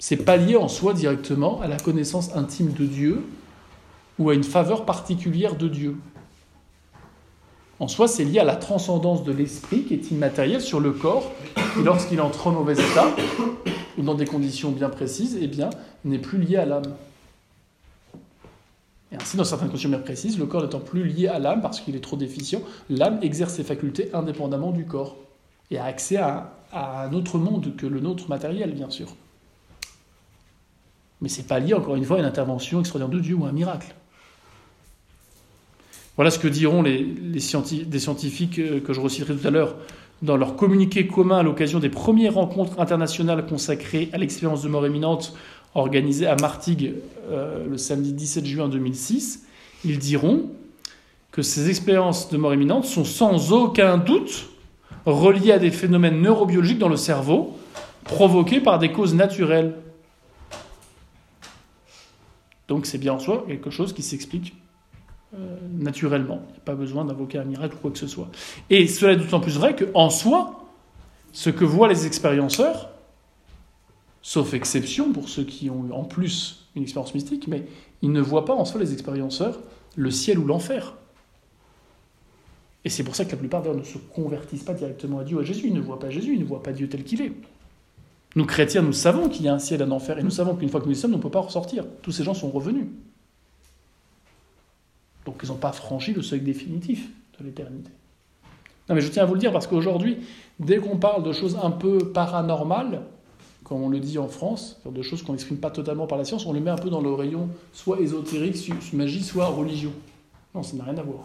[0.00, 3.24] C'est pas lié en soi directement à la connaissance intime de Dieu
[4.18, 5.96] ou à une faveur particulière de Dieu.
[7.80, 11.30] En soi, c'est lié à la transcendance de l'esprit qui est immatériel sur le corps,
[11.78, 13.08] et lorsqu'il entre en mauvais état,
[13.98, 15.70] ou dans des conditions bien précises, eh bien,
[16.04, 16.94] n'est plus lié à l'âme.
[19.10, 21.80] Et ainsi, dans certaines conditions bien précises, le corps n'étant plus lié à l'âme parce
[21.80, 25.16] qu'il est trop déficient, l'âme exerce ses facultés indépendamment du corps
[25.70, 29.08] et a accès à, à un autre monde que le nôtre matériel, bien sûr.
[31.20, 33.48] Mais c'est pas lié, encore une fois, à une intervention extraordinaire de Dieu ou à
[33.48, 33.94] un miracle.
[36.16, 39.76] Voilà ce que diront les, des scientifiques euh, que je reciterai tout à l'heure
[40.22, 44.86] dans leur communiqué commun à l'occasion des premières rencontres internationales consacrées à l'expérience de mort
[44.86, 45.34] imminente
[45.74, 46.94] organisées à Martigues
[47.30, 49.44] euh, le samedi 17 juin 2006.
[49.84, 50.50] Ils diront
[51.32, 54.50] que ces expériences de mort imminente sont sans aucun doute
[55.04, 57.58] reliées à des phénomènes neurobiologiques dans le cerveau
[58.04, 59.74] provoqués par des causes naturelles
[62.68, 64.54] donc c'est bien en soi quelque chose qui s'explique
[65.72, 66.42] naturellement.
[66.48, 68.28] Il n'y a pas besoin d'invoquer un miracle ou quoi que ce soit.
[68.70, 70.66] Et cela est d'autant plus vrai qu'en soi,
[71.32, 72.90] ce que voient les expérienceurs,
[74.22, 77.66] sauf exception pour ceux qui ont eu en plus une expérience mystique, mais
[78.02, 79.58] ils ne voient pas en soi les expérienceurs
[79.96, 80.94] le ciel ou l'enfer.
[82.84, 85.38] Et c'est pour ça que la plupart d'ailleurs ne se convertissent pas directement à Dieu
[85.38, 85.68] à Jésus.
[85.68, 87.32] Ils ne voient pas Jésus, ils ne voient pas Dieu tel qu'il est.
[88.36, 90.68] Nous, chrétiens, nous savons qu'il y a un ciel un enfer, et nous savons qu'une
[90.68, 91.86] fois que nous y sommes, on ne peut pas ressortir.
[92.02, 92.86] Tous ces gens sont revenus.
[95.24, 97.08] Donc ils n'ont pas franchi le seuil définitif
[97.38, 97.90] de l'éternité.
[98.88, 100.18] Non mais je tiens à vous le dire parce qu'aujourd'hui,
[100.60, 103.02] dès qu'on parle de choses un peu paranormales,
[103.64, 106.44] comme on le dit en France, de choses qu'on n'exprime pas totalement par la science,
[106.44, 109.92] on les met un peu dans le rayon soit ésotérique, soit magie, soit religion.
[110.54, 111.24] Non, ça n'a rien à voir.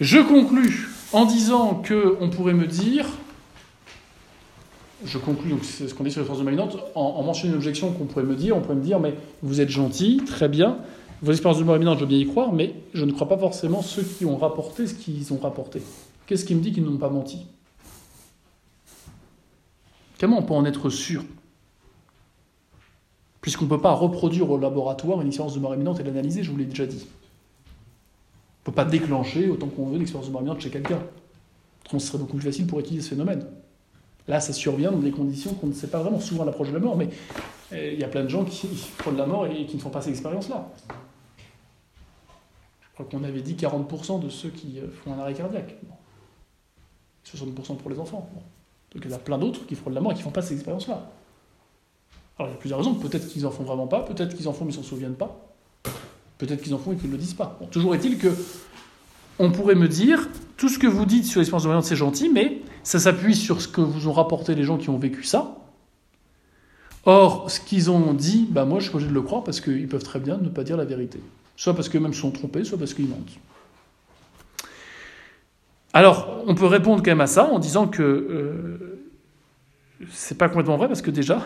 [0.00, 3.06] Je conclus en disant que on pourrait me dire,
[5.04, 5.18] je
[5.62, 8.04] c'est ce qu'on dit sur les forces de dominante, en, en mentionnant une objection qu'on
[8.04, 10.78] pourrait me dire, on pourrait me dire, mais vous êtes gentil, très bien,
[11.22, 13.38] vos expériences de mort imminente, je veux bien y croire, mais je ne crois pas
[13.38, 15.80] forcément ceux qui ont rapporté ce qu'ils ont rapporté.
[16.26, 17.46] Qu'est-ce qui me dit qu'ils n'ont pas menti?
[20.18, 21.24] Comment on peut en être sûr?
[23.40, 26.50] Puisqu'on ne peut pas reproduire au laboratoire une expérience de mort imminente et l'analyser, je
[26.50, 27.04] vous l'ai déjà dit.
[27.04, 31.00] On ne peut pas déclencher autant qu'on veut l'expérience de mort imminente chez quelqu'un.
[31.90, 33.44] Ce serait beaucoup plus facile pour étudier ce phénomène.
[34.28, 36.80] Là, ça survient dans des conditions qu'on ne sait pas vraiment, souvent l'approche de la
[36.80, 37.08] mort, mais
[37.72, 39.90] eh, il y a plein de gens qui frôlent la mort et qui ne font
[39.90, 40.68] pas cette expérience-là.
[42.80, 45.76] Je crois qu'on avait dit 40% de ceux qui euh, font un arrêt cardiaque.
[47.26, 48.28] 60% pour les enfants.
[48.92, 50.30] Donc il y en a plein d'autres qui frôlent la mort et qui ne font
[50.30, 51.10] pas ces expériences-là.
[52.38, 52.94] Alors il y a plusieurs raisons.
[52.94, 55.40] Peut-être qu'ils en font vraiment pas, peut-être qu'ils en font mais ils s'en souviennent pas.
[56.38, 57.58] Peut-être qu'ils en font et qu'ils ne le disent pas.
[57.70, 58.34] toujours est-il que
[59.38, 62.60] on pourrait me dire, tout ce que vous dites sur l'expérience de c'est gentil, mais
[62.82, 65.56] ça s'appuie sur ce que vous ont rapporté les gens qui ont vécu ça.
[67.04, 69.88] Or, ce qu'ils ont dit, bah moi je suis obligé de le croire parce qu'ils
[69.88, 71.20] peuvent très bien ne pas dire la vérité.
[71.56, 73.38] Soit parce qu'eux-mêmes sont trompés, soit parce qu'ils mentent.
[75.92, 79.02] Alors, on peut répondre quand même à ça en disant que euh,
[80.10, 81.44] c'est pas complètement vrai parce que déjà,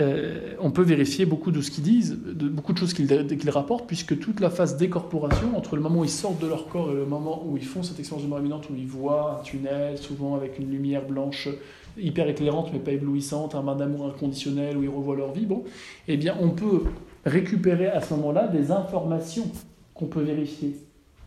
[0.00, 4.18] euh, on peut vérifier beaucoup de ce qu'ils disent, beaucoup de choses qu'ils rapportent, puisque
[4.18, 7.06] toute la phase d'écorporation, entre le moment où ils sortent de leur corps et le
[7.06, 10.34] moment où ils font cette expérience de mort imminente, où ils voient un tunnel, souvent
[10.34, 11.48] avec une lumière blanche
[11.96, 15.62] hyper éclairante mais pas éblouissante, un bain d'amour inconditionnel où ils revoient leur vie, bon,
[16.08, 16.82] eh bien on peut
[17.24, 19.50] récupérer à ce moment-là des informations
[19.94, 20.76] qu'on peut vérifier.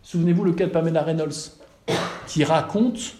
[0.03, 1.51] Souvenez-vous le cas de Pamela Reynolds,
[2.27, 3.15] qui raconte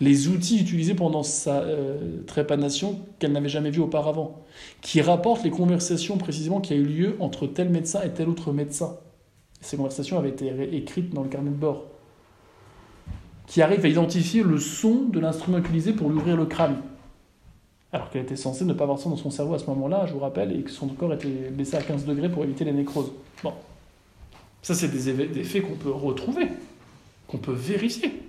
[0.00, 4.44] les outils utilisés pendant sa euh, trépanation qu'elle n'avait jamais vu auparavant,
[4.82, 8.52] qui rapporte les conversations précisément qui a eu lieu entre tel médecin et tel autre
[8.52, 8.96] médecin.
[9.60, 11.84] Ces conversations avaient été écrites dans le carnet de bord.
[13.46, 16.76] Qui arrive à identifier le son de l'instrument utilisé pour lui ouvrir le crâne.
[17.92, 20.12] Alors qu'elle était censée ne pas avoir ça dans son cerveau à ce moment-là, je
[20.12, 23.12] vous rappelle, et que son corps était baissé à 15 degrés pour éviter les nécroses.
[23.42, 23.54] Bon.
[24.60, 26.48] Ça, c'est des faits qu'on peut retrouver,
[27.28, 28.20] qu'on peut vérifier.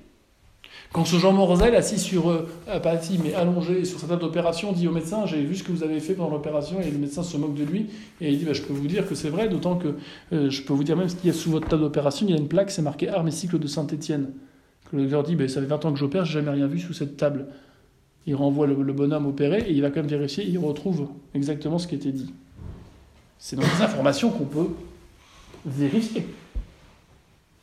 [0.94, 2.48] Quand ce Jean Morzel, assis sur, euh,
[2.82, 5.72] pas assis, mais allongé sur sa table d'opération, dit au médecin J'ai vu ce que
[5.72, 7.88] vous avez fait pendant l'opération, et le médecin se moque de lui,
[8.22, 9.96] et il dit bah, Je peux vous dire que c'est vrai, d'autant que
[10.34, 12.38] euh, je peux vous dire même qu'il y a sous votre table d'opération, il y
[12.38, 14.32] a une plaque, c'est marqué Armes et cycle de Saint-Étienne.
[14.94, 16.94] Le docteur dit bah, Ça fait 20 ans que j'opère, j'ai jamais rien vu sous
[16.94, 17.48] cette table.
[18.26, 21.88] Il renvoie le, bonhomme opéré, et il va quand même vérifier, il retrouve exactement ce
[21.88, 22.34] qui était dit.
[23.40, 24.70] C'est donc des informations qu'on peut
[25.66, 26.26] vérifier.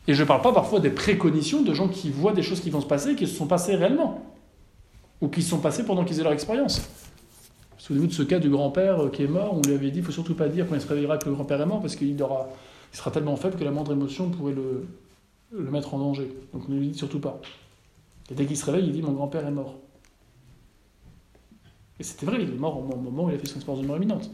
[0.07, 2.71] Et je ne parle pas parfois des préconitions de gens qui voient des choses qui
[2.71, 4.23] vont se passer qui se sont passées réellement.
[5.21, 6.83] Ou qui se sont passées pendant qu'ils aient leur expérience.
[7.79, 10.01] Souvenez-vous de ce cas du grand-père euh, qui est mort, on lui avait dit il
[10.01, 11.97] ne faut surtout pas dire quand il se réveillera que le grand-père est mort parce
[11.97, 12.17] qu'il
[12.93, 14.87] sera tellement faible que la moindre émotion pourrait le,
[15.71, 16.35] mettre en danger.
[16.53, 17.41] Donc ne lui dites surtout pas.
[18.31, 19.75] Et dès qu'il se réveille, il dit mon grand-père est mort.
[22.01, 23.87] Et c'était vrai, il est mort au moment où il a fait son expérience de
[23.87, 24.31] mort imminente.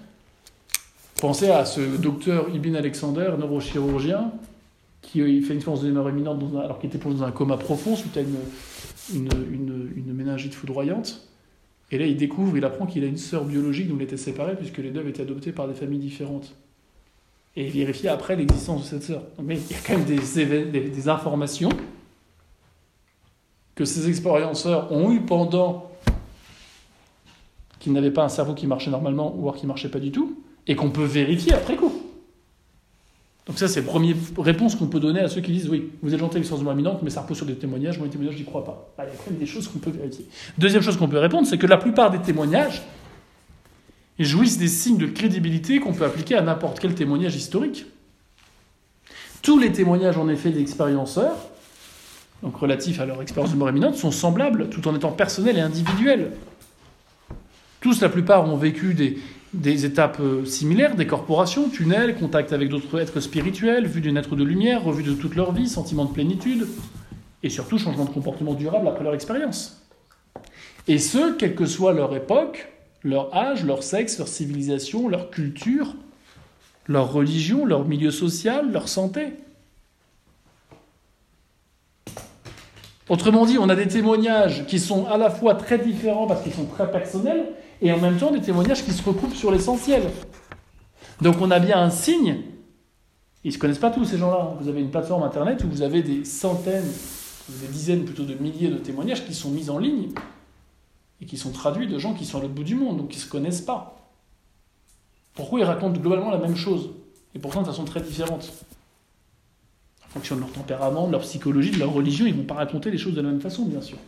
[1.21, 4.33] Pensez à ce docteur Ibn Alexander, neurochirurgien,
[5.03, 8.17] qui fait une expérience de mort imminente alors qu'il était dans un coma profond suite
[8.17, 8.37] à une,
[9.15, 11.27] une, une, méningite foudroyante.
[11.91, 14.55] Et là, il découvre, il apprend qu'il a une sœur biologique dont il était séparé
[14.57, 16.55] puisque les deux avaient été adoptés par des familles différentes.
[17.57, 19.23] Et il vérifie après l'existence de cette sœur.
[19.43, 21.71] Mais il y a quand même des, des, informations
[23.75, 25.91] que ces expérienceurs ont eues pendant
[27.81, 30.77] qu'ils n'avaient pas un cerveau qui marchait normalement ou qui marchait pas du tout, et
[30.77, 32.00] qu'on peut vérifier après coup.
[33.47, 36.13] Donc ça, c'est la première réponse qu'on peut donner à ceux qui disent oui, vous
[36.13, 37.99] êtes gentil avec sens de imminente, mais ça repose sur des témoignages.
[37.99, 38.93] Moi, les témoignages, j'y crois pas.
[38.99, 40.27] il y a quand même des choses qu'on peut vérifier.
[40.59, 42.83] Deuxième chose qu'on peut répondre, c'est que la plupart des témoignages
[44.19, 47.87] jouissent des signes de crédibilité qu'on peut appliquer à n'importe quel témoignage historique.
[49.43, 51.37] Tous les témoignages, en effet, d'expérienceurs,
[52.43, 55.63] donc relatifs à leur expérience de mort imminente, sont semblables, tout en étant personnels et
[55.63, 56.33] individuels.
[57.81, 59.19] Tous, la plupart, ont vécu des,
[59.53, 64.37] des étapes euh, similaires, des corporations, tunnels, contact avec d'autres êtres spirituels, vue d'une être
[64.37, 66.69] de lumière, revue de toute leur vie, sentiment de plénitude,
[67.43, 69.83] et surtout changement de comportement durable après leur expérience.
[70.87, 72.69] Et ce, quelle que soit leur époque,
[73.03, 75.95] leur âge, leur sexe, leur civilisation, leur culture,
[76.87, 79.29] leur religion, leur milieu social, leur santé.
[83.11, 86.55] Autrement dit, on a des témoignages qui sont à la fois très différents parce qu'ils
[86.55, 87.45] sont très personnels,
[87.83, 90.05] et en même temps des témoignages qui se recoupent sur l'essentiel.
[91.21, 92.37] Donc on a bien un signe
[93.43, 94.55] Ils ne se connaissent pas tous, ces gens-là.
[94.61, 96.89] Vous avez une plateforme Internet où vous avez des centaines,
[97.49, 100.11] des dizaines plutôt de milliers de témoignages qui sont mis en ligne
[101.21, 103.19] et qui sont traduits de gens qui sont à l'autre bout du monde, donc qui
[103.19, 104.09] ne se connaissent pas.
[105.35, 106.91] Pourquoi ils racontent globalement la même chose
[107.35, 108.53] Et pourtant de façon très différente?
[110.11, 112.55] En fonction de leur tempérament, de leur psychologie, de leur religion, ils ne vont pas
[112.55, 113.99] raconter les choses de la même façon, bien sûr.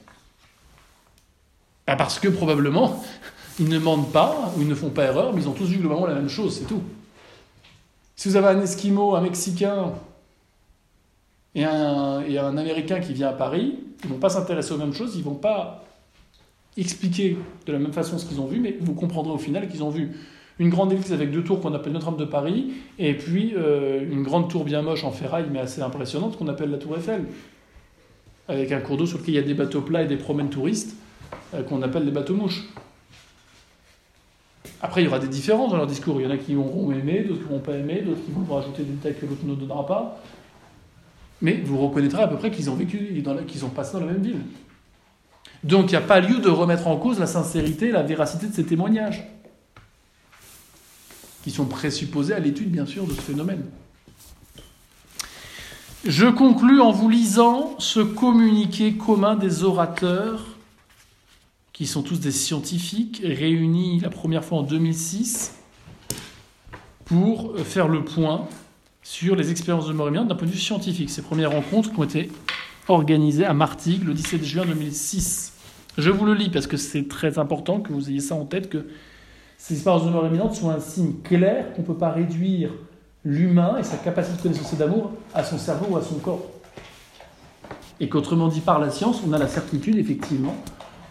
[1.87, 3.03] Ah, parce que probablement,
[3.61, 5.79] ils ne mentent pas, ou ils ne font pas erreur, mais ils ont tous vu
[5.79, 6.83] globalement la même chose, c'est tout.
[8.17, 9.93] Si vous avez un Esquimau, un Mexicain
[11.55, 14.79] et un, et un Américain qui vient à Paris, ils ne vont pas s'intéresser aux
[14.79, 15.85] mêmes choses, ils ne vont pas
[16.77, 17.37] expliquer
[17.67, 19.91] de la même façon ce qu'ils ont vu, mais vous comprendrez au final qu'ils ont
[19.91, 20.13] vu
[20.63, 24.23] une grande église avec deux tours qu'on appelle Notre-Dame de Paris, et puis euh, une
[24.23, 27.25] grande tour bien moche en ferraille, mais assez impressionnante, qu'on appelle la Tour Eiffel,
[28.47, 30.51] avec un cours d'eau sur lequel il y a des bateaux plats et des promènes
[30.51, 30.97] touristes,
[31.55, 32.63] euh, qu'on appelle des bateaux mouches.
[34.81, 36.21] Après, il y aura des différences dans leur discours.
[36.21, 38.31] Il y en a qui vont aimer, d'autres qui ne vont pas aimer, d'autres qui
[38.31, 40.21] vont rajouter des détails que l'autre ne donnera pas.
[41.41, 44.23] Mais vous reconnaîtrez à peu près qu'ils ont vécu, qu'ils ont passé dans la même
[44.23, 44.41] ville.
[45.65, 48.53] Donc il n'y a pas lieu de remettre en cause la sincérité, la véracité de
[48.53, 49.25] ces témoignages,
[51.43, 53.65] qui sont présupposés à l'étude, bien sûr, de ce phénomène.
[56.05, 60.47] Je conclus en vous lisant ce communiqué commun des orateurs
[61.73, 65.55] qui sont tous des scientifiques, réunis la première fois en 2006
[67.05, 68.49] pour faire le point
[69.03, 71.11] sur les expériences de mort imminente d'un point de vue scientifique.
[71.11, 72.31] Ces premières rencontres ont été
[72.89, 75.53] organisées à Martigues le 17 juin 2006.
[75.99, 78.71] Je vous le lis parce que c'est très important que vous ayez ça en tête,
[78.71, 78.87] que
[79.63, 82.73] ces expériences de mort imminente sont un signe clair qu'on ne peut pas réduire
[83.25, 86.51] l'humain et sa capacité de connaissance d'amour à son cerveau ou à son corps.
[88.01, 90.57] Et qu'autrement dit par la science, on a la certitude effectivement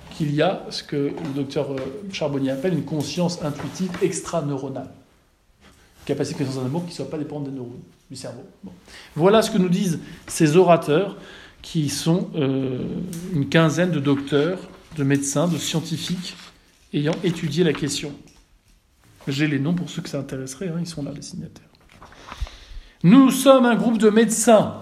[0.10, 1.78] qu'il y a ce que le docteur euh,
[2.12, 4.90] Charbonnier appelle une conscience intuitive extra-neuronale.
[6.04, 8.44] Capacité de connaissance d'amour qui ne soit pas dépendante des neurones, du cerveau.
[9.16, 11.16] Voilà ce que nous disent ces orateurs
[11.62, 12.80] qui sont euh,
[13.34, 14.60] une quinzaine de docteurs,
[14.98, 16.36] de médecins, de scientifiques
[16.94, 18.14] ayant étudié la question.
[19.28, 21.68] J'ai les noms pour ceux que ça intéresserait, hein, ils sont là, les signataires.
[23.04, 24.76] Nous sommes un groupe de médecins,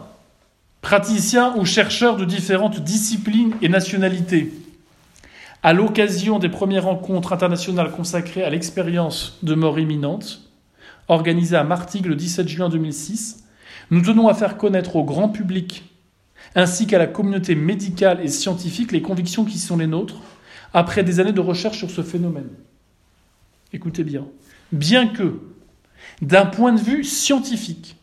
[0.82, 4.52] praticiens ou chercheurs de différentes disciplines et nationalités
[5.62, 10.42] à l'occasion des premières rencontres internationales consacrées à l'expérience de mort imminente,
[11.08, 13.44] organisées à Martigues le 17 juin 2006,
[13.92, 15.84] nous tenons à faire connaître au grand public
[16.56, 20.22] ainsi qu'à la communauté médicale et scientifique les convictions qui sont les nôtres
[20.74, 22.50] après des années de recherche sur ce phénomène.
[23.72, 24.28] Écoutez bien,
[24.72, 25.40] bien que,
[26.22, 27.98] d'un point de vue scientifique,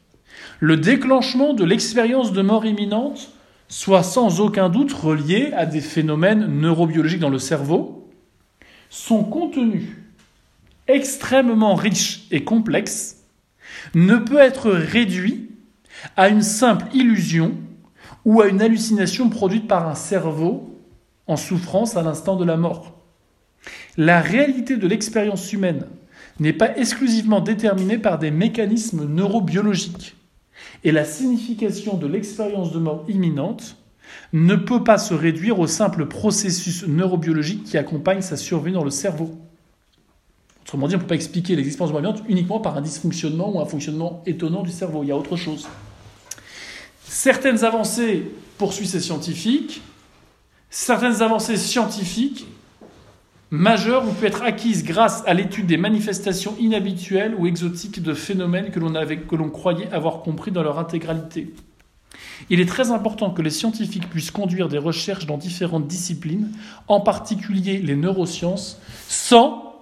[0.60, 3.32] le déclenchement de l'expérience de mort imminente
[3.68, 8.08] soit sans aucun doute relié à des phénomènes neurobiologiques dans le cerveau,
[8.90, 10.04] son contenu
[10.86, 13.24] extrêmement riche et complexe
[13.94, 15.50] ne peut être réduit
[16.16, 17.56] à une simple illusion
[18.24, 20.78] ou à une hallucination produite par un cerveau
[21.26, 22.95] en souffrance à l'instant de la mort.
[23.96, 25.86] La réalité de l'expérience humaine
[26.38, 30.16] n'est pas exclusivement déterminée par des mécanismes neurobiologiques
[30.84, 33.76] et la signification de l'expérience de mort imminente
[34.32, 38.90] ne peut pas se réduire au simple processus neurobiologique qui accompagne sa survenue dans le
[38.90, 39.34] cerveau.
[40.62, 43.56] Autrement dit, on ne peut pas expliquer l'expérience de mort imminente uniquement par un dysfonctionnement
[43.56, 45.02] ou un fonctionnement étonnant du cerveau.
[45.04, 45.66] Il y a autre chose.
[47.04, 49.80] Certaines avancées poursuivent ces scientifiques,
[50.70, 52.46] certaines avancées scientifiques
[53.50, 58.70] majeures ont pu être acquises grâce à l'étude des manifestations inhabituelles ou exotiques de phénomènes
[58.70, 61.54] que l'on croyait avoir compris dans leur intégralité.
[62.50, 66.52] Il est très important que les scientifiques puissent conduire des recherches dans différentes disciplines,
[66.88, 69.74] en particulier les neurosciences, sans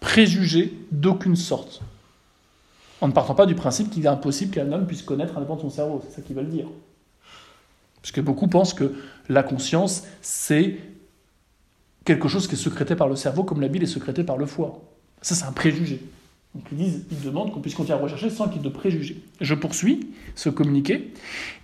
[0.00, 1.82] préjugés d'aucune sorte.
[3.00, 5.60] En ne partant pas du principe qu'il est impossible qu'un homme puisse connaître un de
[5.60, 6.68] son cerveau, c'est ça qu'ils veulent dire.
[8.00, 8.94] Parce que beaucoup pensent que
[9.28, 10.76] la conscience, c'est
[12.04, 14.46] quelque chose qui est secrété par le cerveau, comme la bile est sécrétée par le
[14.46, 14.80] foie.
[15.20, 16.00] Ça, c'est un préjugé.
[16.54, 18.74] Donc ils, disent, ils demandent qu'on puisse continuer à rechercher sans qu'il y ait de
[18.74, 19.22] préjugés.
[19.40, 21.14] Je poursuis ce communiqué.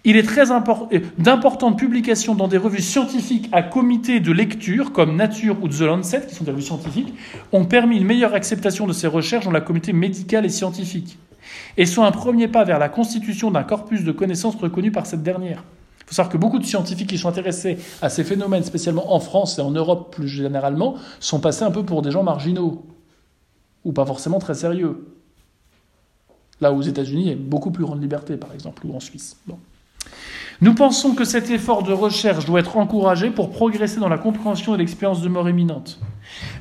[0.04, 5.16] Il est très important, d'importantes publications dans des revues scientifiques à comité de lecture, comme
[5.16, 7.12] Nature ou The Lancet, qui sont des revues scientifiques,
[7.52, 11.18] ont permis une meilleure acceptation de ces recherches dans la communauté médicale et scientifique,
[11.76, 15.22] et sont un premier pas vers la constitution d'un corpus de connaissances reconnu par cette
[15.22, 15.64] dernière.
[16.08, 19.58] Faut savoir que beaucoup de scientifiques qui sont intéressés à ces phénomènes, spécialement en France
[19.58, 22.86] et en Europe plus généralement, sont passés un peu pour des gens marginaux,
[23.84, 25.06] ou pas forcément très sérieux.
[26.62, 29.36] Là aux États-Unis, il y a beaucoup plus grande liberté, par exemple, ou en Suisse.
[30.62, 34.72] Nous pensons que cet effort de recherche doit être encouragé pour progresser dans la compréhension
[34.72, 36.00] de l'expérience de mort imminente.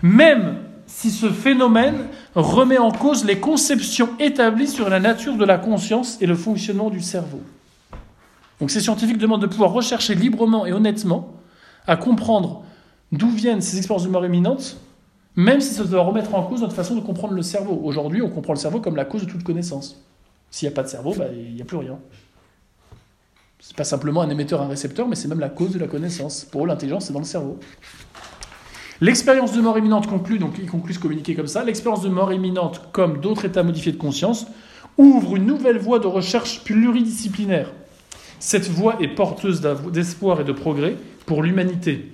[0.02, 5.58] Même si ce phénomène remet en cause les conceptions établies sur la nature de la
[5.58, 7.42] conscience et le fonctionnement du cerveau.
[8.60, 11.34] Donc ces scientifiques demandent de pouvoir rechercher librement et honnêtement
[11.86, 12.64] à comprendre
[13.12, 14.78] d'où viennent ces expériences de mort imminente,
[15.36, 17.80] même si ça doit remettre en cause notre façon de comprendre le cerveau.
[17.84, 20.04] Aujourd'hui, on comprend le cerveau comme la cause de toute connaissance.
[20.50, 22.00] S'il n'y a pas de cerveau, bah, il n'y a plus rien.
[23.60, 26.46] C'est pas simplement un émetteur, un récepteur, mais c'est même la cause de la connaissance.
[26.46, 27.60] Pour eux, l'intelligence, c'est dans le cerveau.
[29.00, 32.34] L'expérience de mort imminente conclut, donc il conclut ce communiqué comme ça, l'expérience de mort
[32.34, 34.48] imminente, comme d'autres états modifiés de conscience,
[34.98, 37.72] ouvre une nouvelle voie de recherche pluridisciplinaire.
[38.40, 39.62] Cette voie est porteuse
[39.92, 42.12] d'espoir et de progrès pour l'humanité.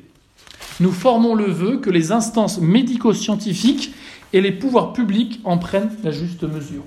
[0.80, 3.94] Nous formons le vœu que les instances médico-scientifiques
[4.32, 6.84] et les pouvoirs publics en prennent la juste mesure.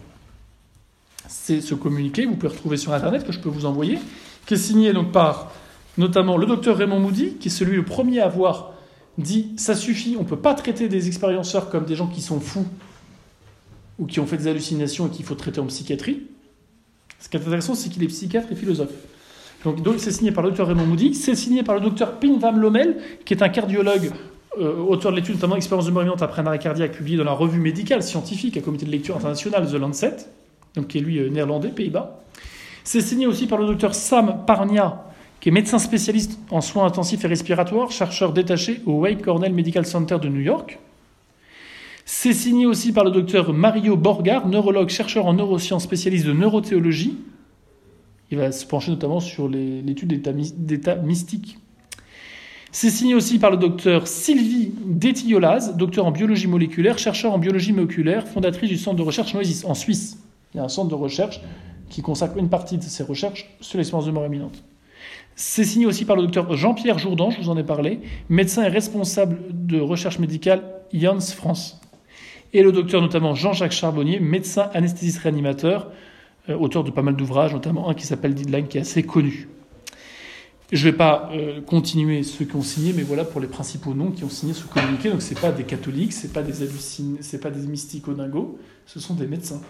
[1.28, 3.98] C'est ce communiqué, vous pouvez retrouver sur Internet, que je peux vous envoyer,
[4.46, 5.52] qui est signé donc par
[5.98, 8.72] notamment le docteur Raymond Moody, qui est celui le premier à avoir
[9.18, 12.40] dit ça suffit, on ne peut pas traiter des expérienceurs comme des gens qui sont
[12.40, 12.66] fous
[13.98, 16.26] ou qui ont fait des hallucinations et qu'il faut traiter en psychiatrie.
[17.18, 18.92] Ce qui est intéressant, c'est qu'il est psychiatre et philosophe.
[19.72, 22.52] Donc, c'est signé par le docteur Raymond Moody, c'est signé par le docteur Pin Van
[22.52, 24.10] Lommel, qui est un cardiologue,
[24.58, 27.24] euh, auteur de l'étude notamment Expérience de mort imminente après un arrêt cardiaque, publié dans
[27.24, 30.16] la revue médicale scientifique, à comité de lecture international The Lancet,
[30.74, 32.22] donc qui est lui euh, néerlandais, Pays-Bas.
[32.84, 35.04] C'est signé aussi par le docteur Sam Parnia,
[35.40, 39.84] qui est médecin spécialiste en soins intensifs et respiratoires, chercheur détaché au Wake Cornell Medical
[39.84, 40.78] Center de New York.
[42.04, 47.18] C'est signé aussi par le docteur Mario Borgard, neurologue, chercheur en neurosciences, spécialiste de neurothéologie.
[48.30, 50.20] Il va se pencher notamment sur l'étude
[50.56, 51.58] d'état mystique.
[52.72, 57.72] C'est signé aussi par le docteur Sylvie Détiolaz, docteur en biologie moléculaire, chercheur en biologie
[57.72, 60.18] moléculaire, fondatrice du centre de recherche Noesis en Suisse.
[60.52, 61.40] Il y a un centre de recherche
[61.88, 64.64] qui consacre une partie de ses recherches sur l'expérience de mort imminente.
[65.36, 68.68] C'est signé aussi par le docteur Jean-Pierre Jourdan, je vous en ai parlé, médecin et
[68.68, 70.62] responsable de recherche médicale
[70.92, 71.80] Jans France.
[72.52, 75.90] Et le docteur notamment Jean-Jacques Charbonnier, médecin anesthésiste réanimateur,
[76.48, 79.48] auteur de pas mal d'ouvrages, notamment un qui s'appelle Deadline, qui est assez connu.
[80.72, 83.94] Je ne vais pas euh, continuer ceux qui ont signé, mais voilà pour les principaux
[83.94, 85.10] noms qui ont signé ce communiqué.
[85.10, 86.52] Donc ce pas des catholiques, ce pas des
[87.20, 89.60] c'est pas des mystiques dingos, ce sont des médecins.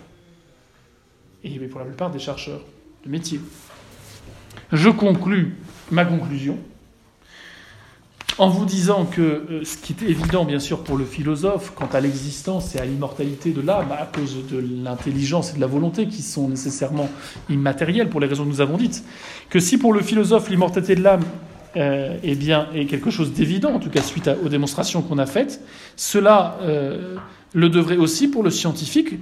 [1.45, 2.62] Et pour la plupart des chercheurs
[3.05, 3.41] de métier.
[4.72, 5.57] Je conclus
[5.91, 6.59] ma conclusion
[8.39, 11.89] en vous disant que euh, ce qui est évident, bien sûr, pour le philosophe, quant
[11.93, 16.07] à l'existence et à l'immortalité de l'âme, à cause de l'intelligence et de la volonté
[16.07, 17.09] qui sont nécessairement
[17.49, 19.05] immatérielles pour les raisons que nous avons dites,
[19.49, 21.24] que si pour le philosophe l'immortalité de l'âme
[21.77, 25.27] euh, eh bien, est quelque chose d'évident, en tout cas suite aux démonstrations qu'on a
[25.27, 25.61] faites,
[25.97, 27.16] cela euh,
[27.53, 29.14] le devrait aussi pour le scientifique,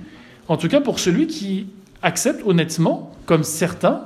[0.49, 1.67] en tout cas pour celui qui
[2.03, 4.05] accepte honnêtement, comme certains,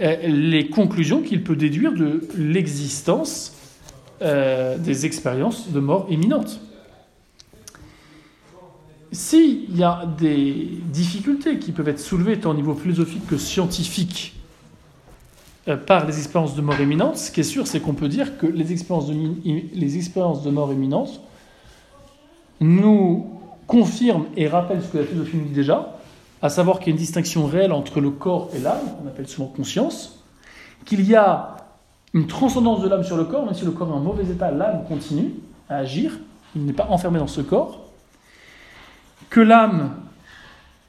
[0.00, 3.54] euh, les conclusions qu'il peut déduire de l'existence
[4.22, 6.60] euh, des expériences de mort imminente.
[9.10, 14.34] S'il y a des difficultés qui peuvent être soulevées tant au niveau philosophique que scientifique
[15.68, 18.38] euh, par les expériences de mort imminente, ce qui est sûr, c'est qu'on peut dire
[18.38, 19.14] que les expériences de,
[19.74, 21.20] les expériences de mort imminente
[22.60, 25.98] nous confirment et rappellent ce que la philosophie nous dit déjà,
[26.40, 29.28] à savoir qu'il y a une distinction réelle entre le corps et l'âme, qu'on appelle
[29.28, 30.24] souvent conscience,
[30.84, 31.56] qu'il y a
[32.14, 34.50] une transcendance de l'âme sur le corps, même si le corps est en mauvais état,
[34.50, 35.34] l'âme continue
[35.68, 36.18] à agir,
[36.54, 37.90] il n'est pas enfermé dans ce corps,
[39.30, 39.94] que l'âme,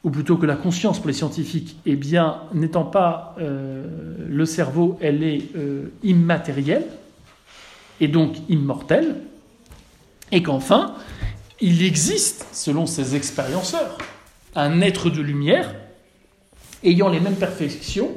[0.04, 3.86] ou plutôt que la conscience pour les scientifiques, eh bien, n'étant pas euh,
[4.28, 6.86] le cerveau, elle est euh, immatérielle,
[8.02, 9.22] et donc immortelle,
[10.32, 10.96] et qu'enfin,
[11.62, 13.98] il existe, selon ces expérienceurs,
[14.56, 15.74] un être de lumière
[16.84, 18.10] ayant les mêmes perfections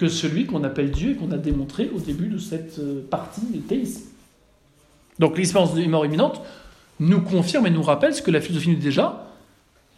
[0.00, 3.44] que celui qu'on appelle Dieu et qu'on a démontré au début de cette euh, partie
[3.44, 4.04] du théisme.
[5.18, 6.40] Donc l'expérience de mort imminente
[7.00, 9.30] nous confirme et nous rappelle ce que la philosophie nous dit déjà,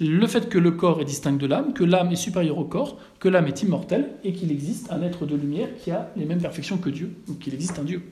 [0.01, 2.99] le fait que le corps est distinct de l'âme, que l'âme est supérieure au corps,
[3.21, 6.43] que l'âme est immortelle et qu'il existe un être de lumière qui a les mêmes
[6.43, 8.03] perfections que Dieu, donc qu'il existe un Dieu.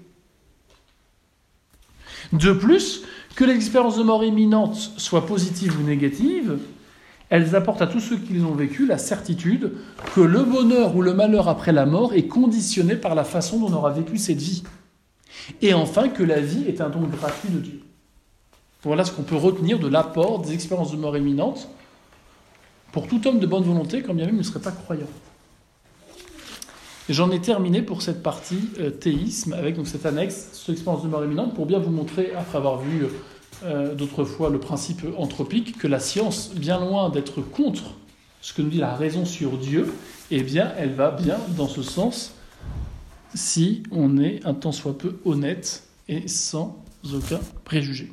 [2.33, 3.03] De plus,
[3.35, 6.57] que l'expérience de mort imminente soit positive ou négative,
[7.31, 9.73] elles apportent à tous ceux qui les ont vécues la certitude
[10.15, 13.69] que le bonheur ou le malheur après la mort est conditionné par la façon dont
[13.69, 14.65] on aura vécu cette vie.
[15.63, 17.81] Et enfin, que la vie est un don gratuit de Dieu.
[18.83, 21.69] Voilà ce qu'on peut retenir de l'apport des expériences de mort imminente
[22.93, 25.07] pour tout homme de bonne volonté, quand bien même il ne serait pas croyant.
[27.09, 31.09] J'en ai terminé pour cette partie euh, théisme avec donc, cette annexe sur l'expérience de
[31.09, 33.09] mort imminente pour bien vous montrer, après avoir vu euh,
[33.63, 37.95] d'autres fois le principe anthropique, que la science, bien loin d'être contre
[38.41, 39.93] ce que nous dit la raison sur Dieu,
[40.31, 42.35] eh bien, elle va bien dans ce sens
[43.35, 46.83] si on est un tant soit peu honnête et sans
[47.13, 48.13] aucun préjugé.